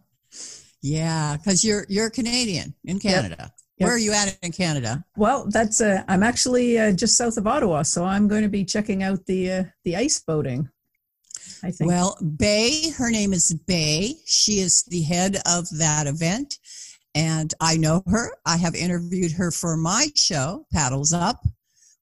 Yeah, 0.82 1.36
because 1.36 1.64
you're 1.66 1.86
you're 1.90 2.10
Canadian 2.10 2.74
in 2.86 3.00
Canada. 3.00 3.36
Yep. 3.40 3.52
Yep. 3.78 3.86
Where 3.88 3.96
are 3.96 4.00
you 4.00 4.12
at 4.12 4.38
in 4.42 4.52
Canada? 4.52 5.04
Well, 5.16 5.48
that's 5.50 5.82
uh, 5.82 6.04
I'm 6.08 6.24
actually 6.24 6.78
uh, 6.78 6.92
just 6.92 7.16
south 7.18 7.38
of 7.38 7.48
Ottawa, 7.48 7.84
so 7.84 8.04
I'm 8.04 8.28
going 8.28 8.44
to 8.44 8.50
be 8.50 8.66
checking 8.66 9.04
out 9.04 9.26
the 9.26 9.52
uh, 9.52 9.64
the 9.84 9.96
ice 9.96 10.20
boating. 10.20 10.70
I 11.64 11.72
think. 11.72 11.90
Well, 11.90 12.18
Bay, 12.38 12.92
her 12.92 13.10
name 13.10 13.34
is 13.34 13.54
Bay. 13.68 14.16
She 14.26 14.60
is 14.60 14.84
the 14.84 15.02
head 15.02 15.38
of 15.46 15.68
that 15.78 16.08
event, 16.08 16.58
and 17.16 17.54
I 17.60 17.78
know 17.78 18.04
her. 18.08 18.32
I 18.46 18.58
have 18.58 18.76
interviewed 18.76 19.32
her 19.34 19.52
for 19.52 19.76
my 19.76 20.08
show, 20.16 20.66
Paddles 20.72 21.14
Up, 21.14 21.46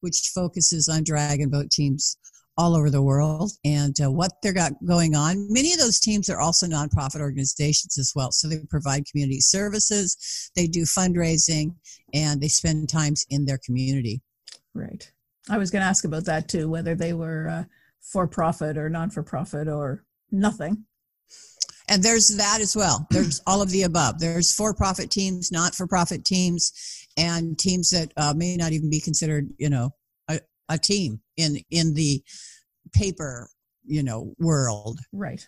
which 0.02 0.32
focuses 0.34 0.90
on 0.90 1.04
dragon 1.04 1.50
boat 1.50 1.70
teams 1.70 2.18
all 2.58 2.76
over 2.76 2.90
the 2.90 3.02
world 3.02 3.52
and 3.64 3.96
uh, 4.02 4.12
what 4.12 4.32
they're 4.42 4.54
got 4.54 4.74
going 4.86 5.16
on. 5.16 5.48
Many 5.52 5.74
of 5.74 5.80
those 5.80 6.00
teams 6.00 6.30
are 6.30 6.40
also 6.40 6.66
nonprofit 6.66 7.22
organizations 7.22 7.98
as 8.00 8.14
well. 8.16 8.32
So 8.32 8.48
they 8.48 8.58
provide 8.70 9.06
community 9.06 9.40
services, 9.40 10.50
they 10.56 10.66
do 10.68 10.82
fundraising, 10.84 11.76
and 12.14 12.42
they 12.42 12.48
spend 12.48 12.90
times 12.90 13.26
in 13.30 13.46
their 13.46 13.60
community. 13.64 14.22
Right. 14.74 15.10
I 15.50 15.58
was 15.58 15.70
going 15.70 15.82
to 15.82 15.88
ask 15.88 16.04
about 16.04 16.26
that 16.26 16.50
too, 16.50 16.70
whether 16.70 16.96
they 16.96 17.14
were 17.14 17.48
uh, 17.48 17.64
for 18.02 18.28
profit 18.28 18.78
or 18.78 18.90
non 18.90 19.12
for 19.12 19.24
profit 19.24 19.68
or 19.68 20.04
nothing. 20.32 20.86
And 21.90 22.04
there's 22.04 22.28
that 22.36 22.60
as 22.60 22.76
well. 22.76 23.08
There's 23.12 23.42
all 23.48 23.62
of 23.62 23.70
the 23.70 23.84
above. 23.84 24.20
There's 24.20 24.54
for 24.54 24.74
profit 24.74 25.10
teams, 25.10 25.52
not 25.52 25.74
for 25.74 25.88
profit 25.88 26.26
teams, 26.26 27.07
and 27.18 27.58
teams 27.58 27.90
that 27.92 28.12
uh, 28.16 28.34
may 28.36 28.56
not 28.56 28.72
even 28.72 28.90
be 28.90 29.02
considered, 29.02 29.50
you 29.58 29.70
know, 29.70 29.90
a, 30.30 30.40
a 30.70 30.78
team 30.78 31.20
in 31.36 31.58
in 31.72 31.94
the 31.94 32.24
paper, 32.94 33.50
you 33.84 34.04
know, 34.04 34.34
world. 34.40 35.00
Right. 35.12 35.46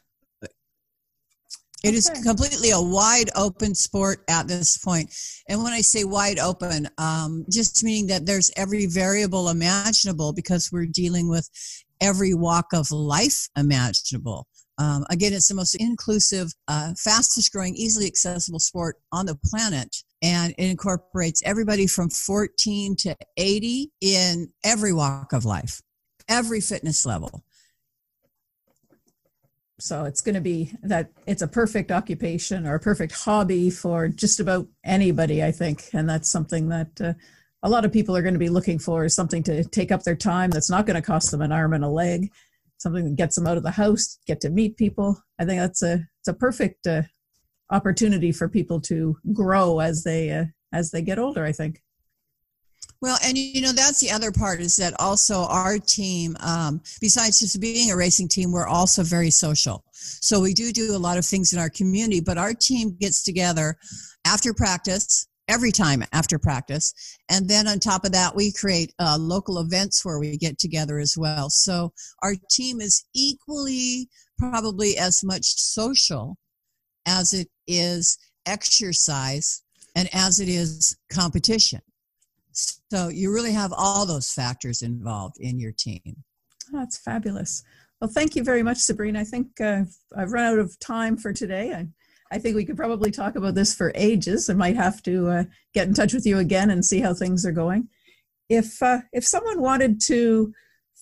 It 1.81 1.89
okay. 1.89 1.97
is 1.97 2.09
completely 2.25 2.71
a 2.71 2.81
wide 2.81 3.29
open 3.37 3.73
sport 3.73 4.25
at 4.27 4.49
this 4.49 4.77
point. 4.77 5.13
And 5.47 5.63
when 5.63 5.71
I 5.71 5.79
say 5.79 6.03
wide 6.03 6.37
open, 6.37 6.89
um, 6.97 7.45
just 7.49 7.83
meaning 7.85 8.07
that 8.07 8.25
there's 8.25 8.51
every 8.57 8.85
variable 8.85 9.47
imaginable 9.47 10.33
because 10.33 10.71
we're 10.73 10.87
dealing 10.87 11.29
with 11.29 11.49
every 12.01 12.33
walk 12.33 12.67
of 12.73 12.91
life 12.91 13.47
imaginable. 13.57 14.45
Um, 14.77 15.05
again, 15.09 15.31
it's 15.31 15.47
the 15.47 15.55
most 15.55 15.75
inclusive, 15.75 16.51
uh, 16.67 16.93
fastest 16.97 17.51
growing, 17.53 17.75
easily 17.75 18.07
accessible 18.07 18.59
sport 18.59 18.97
on 19.13 19.25
the 19.25 19.37
planet. 19.45 19.95
And 20.21 20.53
it 20.57 20.69
incorporates 20.69 21.41
everybody 21.45 21.87
from 21.87 22.09
14 22.09 22.95
to 22.97 23.15
80 23.37 23.91
in 24.01 24.49
every 24.63 24.93
walk 24.93 25.33
of 25.33 25.45
life, 25.45 25.81
every 26.27 26.61
fitness 26.61 27.05
level. 27.05 27.43
So 29.79 30.03
it's 30.03 30.19
going 30.19 30.35
to 30.35 30.41
be 30.41 30.73
that 30.83 31.09
it's 31.25 31.41
a 31.41 31.47
perfect 31.47 31.89
occupation 31.89 32.67
or 32.67 32.75
a 32.75 32.79
perfect 32.81 33.13
hobby 33.13 33.69
for 33.69 34.09
just 34.09 34.41
about 34.41 34.67
anybody, 34.83 35.41
I 35.41 35.53
think. 35.53 35.85
And 35.93 36.09
that's 36.09 36.29
something 36.29 36.67
that 36.67 36.99
uh, 36.99 37.13
a 37.63 37.69
lot 37.69 37.85
of 37.85 37.93
people 37.93 38.15
are 38.15 38.21
going 38.21 38.33
to 38.33 38.39
be 38.39 38.49
looking 38.49 38.77
for 38.77 39.05
is 39.05 39.15
something 39.15 39.41
to 39.43 39.63
take 39.63 39.93
up 39.93 40.03
their 40.03 40.17
time 40.17 40.49
that's 40.49 40.69
not 40.69 40.85
going 40.85 40.95
to 40.95 41.01
cost 41.01 41.31
them 41.31 41.41
an 41.41 41.53
arm 41.53 41.73
and 41.73 41.85
a 41.85 41.89
leg 41.89 42.29
something 42.79 43.03
that 43.03 43.15
gets 43.15 43.35
them 43.35 43.45
out 43.45 43.57
of 43.57 43.63
the 43.63 43.71
house, 43.71 44.17
get 44.25 44.41
to 44.41 44.49
meet 44.49 44.77
people. 44.77 45.21
I 45.37 45.45
think 45.45 45.59
that's 45.59 45.83
a 45.83 46.05
it's 46.19 46.27
a 46.27 46.33
perfect 46.33 46.87
uh, 46.87 47.03
opportunity 47.71 48.31
for 48.31 48.47
people 48.47 48.79
to 48.81 49.17
grow 49.33 49.79
as 49.79 50.03
they 50.03 50.31
uh, 50.31 50.45
as 50.73 50.91
they 50.91 51.01
get 51.01 51.19
older. 51.19 51.43
I 51.43 51.51
think. 51.51 51.81
Well, 53.01 53.17
and 53.23 53.37
you 53.37 53.61
know 53.61 53.71
that's 53.71 54.01
the 54.01 54.11
other 54.11 54.31
part 54.31 54.59
is 54.59 54.75
that 54.77 54.93
also 54.99 55.45
our 55.45 55.79
team, 55.79 56.35
um, 56.41 56.81
besides 56.99 57.39
just 57.39 57.59
being 57.61 57.91
a 57.91 57.95
racing 57.95 58.27
team, 58.27 58.51
we're 58.51 58.67
also 58.67 59.03
very 59.03 59.29
social. 59.29 59.83
So 59.93 60.41
we 60.41 60.53
do 60.53 60.71
do 60.71 60.95
a 60.95 60.97
lot 60.97 61.17
of 61.17 61.25
things 61.25 61.53
in 61.53 61.59
our 61.59 61.69
community, 61.69 62.19
but 62.19 62.37
our 62.37 62.53
team 62.53 62.97
gets 62.99 63.23
together 63.23 63.77
after 64.25 64.53
practice 64.53 65.27
every 65.47 65.71
time 65.71 66.03
after 66.13 66.37
practice. 66.37 66.93
And 67.29 67.49
then 67.49 67.67
on 67.67 67.79
top 67.79 68.05
of 68.05 68.11
that, 68.11 68.35
we 68.35 68.51
create 68.51 68.93
uh, 68.99 69.17
local 69.19 69.59
events 69.59 70.05
where 70.05 70.19
we 70.19 70.37
get 70.37 70.59
together 70.59 70.99
as 70.99 71.15
well. 71.17 71.49
So 71.49 71.91
our 72.21 72.35
team 72.51 72.81
is 72.81 73.05
equally 73.15 74.09
probably 74.37 74.97
as 74.97 75.21
much 75.23 75.45
social 75.45 76.37
as 77.09 77.33
it 77.33 77.47
is 77.67 78.17
exercise 78.45 79.63
and 79.95 80.07
as 80.13 80.39
it 80.39 80.47
is 80.47 80.95
competition. 81.11 81.81
So 82.51 83.09
you 83.09 83.33
really 83.33 83.53
have 83.53 83.73
all 83.75 84.05
those 84.05 84.31
factors 84.31 84.81
involved 84.81 85.37
in 85.39 85.59
your 85.59 85.71
team. 85.71 86.23
That's 86.71 86.97
fabulous. 86.97 87.63
Well, 87.99 88.09
thank 88.09 88.35
you 88.35 88.43
very 88.43 88.63
much, 88.63 88.77
Sabrina. 88.77 89.19
I 89.19 89.23
think 89.23 89.59
uh, 89.59 89.83
I've 90.15 90.31
run 90.31 90.45
out 90.45 90.59
of 90.59 90.79
time 90.79 91.17
for 91.17 91.33
today. 91.33 91.73
I 91.73 91.87
I 92.31 92.37
think 92.37 92.55
we 92.55 92.65
could 92.65 92.77
probably 92.77 93.09
talk 93.09 93.35
about 93.35 93.55
this 93.55 93.73
for 93.73 93.91
ages. 93.95 94.49
I 94.49 94.53
might 94.53 94.75
have 94.75 95.01
to 95.03 95.29
uh, 95.29 95.43
get 95.73 95.87
in 95.87 95.95
touch 95.95 96.13
with 96.13 96.27
you 96.27 96.37
again 96.37 96.69
and 96.69 96.85
see 96.85 96.99
how 96.99 97.13
things 97.13 97.43
are 97.43 97.51
going. 97.51 97.89
If 98.49 98.81
uh, 98.83 98.99
if 99.11 99.25
someone 99.25 99.61
wanted 99.61 99.99
to 100.01 100.53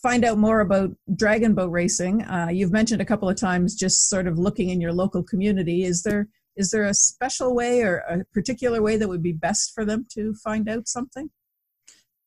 find 0.08 0.24
out 0.24 0.38
more 0.38 0.62
about 0.62 0.90
dragon 1.18 1.54
boat 1.54 1.70
racing, 1.70 2.24
uh, 2.24 2.48
you've 2.50 2.72
mentioned 2.72 3.02
a 3.02 3.06
couple 3.06 3.28
of 3.28 3.36
times 3.36 3.76
just 3.76 4.08
sort 4.08 4.26
of 4.26 4.40
looking 4.40 4.70
in 4.70 4.80
your 4.80 4.94
local 4.94 5.22
community. 5.22 5.84
Is 5.84 6.02
there 6.04 6.30
is 6.56 6.72
there 6.72 6.86
a 6.86 6.94
special 6.94 7.54
way 7.54 7.82
or 7.82 7.98
a 7.98 8.24
particular 8.34 8.82
way 8.82 8.96
that 8.96 9.10
would 9.10 9.22
be 9.22 9.34
best 9.34 9.74
for 9.76 9.84
them 9.84 10.06
to 10.14 10.34
find 10.36 10.70
out 10.70 10.88
something? 10.88 11.30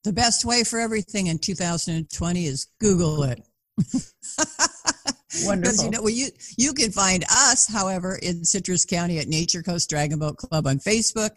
The 0.05 0.13
best 0.13 0.45
way 0.45 0.63
for 0.63 0.79
everything 0.79 1.29
in 1.29 1.39
2020 1.39 2.45
is 2.45 2.67
Google 2.81 3.23
it. 3.23 3.41
Wonderful. 5.45 5.85
you 5.85 5.91
know, 5.91 6.03
well, 6.03 6.11
you 6.11 6.29
you 6.59 6.75
can 6.75 6.91
find 6.91 7.25
us, 7.25 7.67
however, 7.67 8.19
in 8.23 8.45
Citrus 8.45 8.85
County 8.85 9.19
at 9.19 9.27
Nature 9.27 9.63
Coast 9.63 9.89
Dragon 9.89 10.19
Boat 10.19 10.37
Club 10.37 10.67
on 10.67 10.81
Facebook 10.81 11.31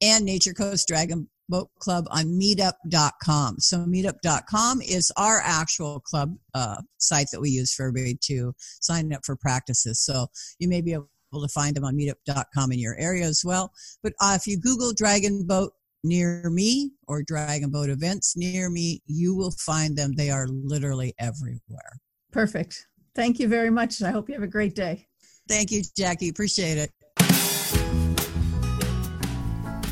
and 0.00 0.24
Nature 0.24 0.54
Coast 0.54 0.86
Dragon 0.86 1.28
Boat 1.50 1.68
Club 1.80 2.06
on 2.10 2.26
meetup.com. 2.26 3.58
So 3.58 3.78
meetup.com 3.78 4.80
is 4.80 5.12
our 5.16 5.40
actual 5.44 6.00
club 6.00 6.36
uh, 6.54 6.80
site 6.98 7.26
that 7.32 7.40
we 7.40 7.50
use 7.50 7.74
for 7.74 7.88
everybody 7.88 8.16
to 8.22 8.54
sign 8.80 9.12
up 9.12 9.20
for 9.24 9.36
practices. 9.36 10.00
So 10.04 10.28
you 10.58 10.68
may 10.68 10.80
be 10.80 10.92
able 10.92 11.08
to 11.34 11.48
find 11.48 11.76
them 11.76 11.84
on 11.84 11.96
meetup.com 11.96 12.72
in 12.72 12.78
your 12.78 12.96
area 12.98 13.26
as 13.26 13.42
well. 13.44 13.72
But 14.02 14.14
uh, 14.20 14.34
if 14.36 14.46
you 14.46 14.58
Google 14.58 14.92
Dragon 14.92 15.46
Boat 15.46 15.72
near 16.04 16.48
me 16.50 16.92
or 17.08 17.22
Dragon 17.22 17.70
Boat 17.70 17.90
events 17.90 18.36
near 18.36 18.70
me, 18.70 19.02
you 19.06 19.34
will 19.34 19.52
find 19.52 19.96
them. 19.96 20.12
They 20.16 20.30
are 20.30 20.46
literally 20.48 21.14
everywhere. 21.18 22.00
Perfect. 22.32 22.86
Thank 23.14 23.40
you 23.40 23.48
very 23.48 23.70
much. 23.70 24.02
I 24.02 24.10
hope 24.10 24.28
you 24.28 24.34
have 24.34 24.44
a 24.44 24.48
great 24.48 24.74
day. 24.74 25.06
Thank 25.48 25.72
you, 25.72 25.82
Jackie. 25.96 26.28
Appreciate 26.28 26.78
it. 26.78 26.92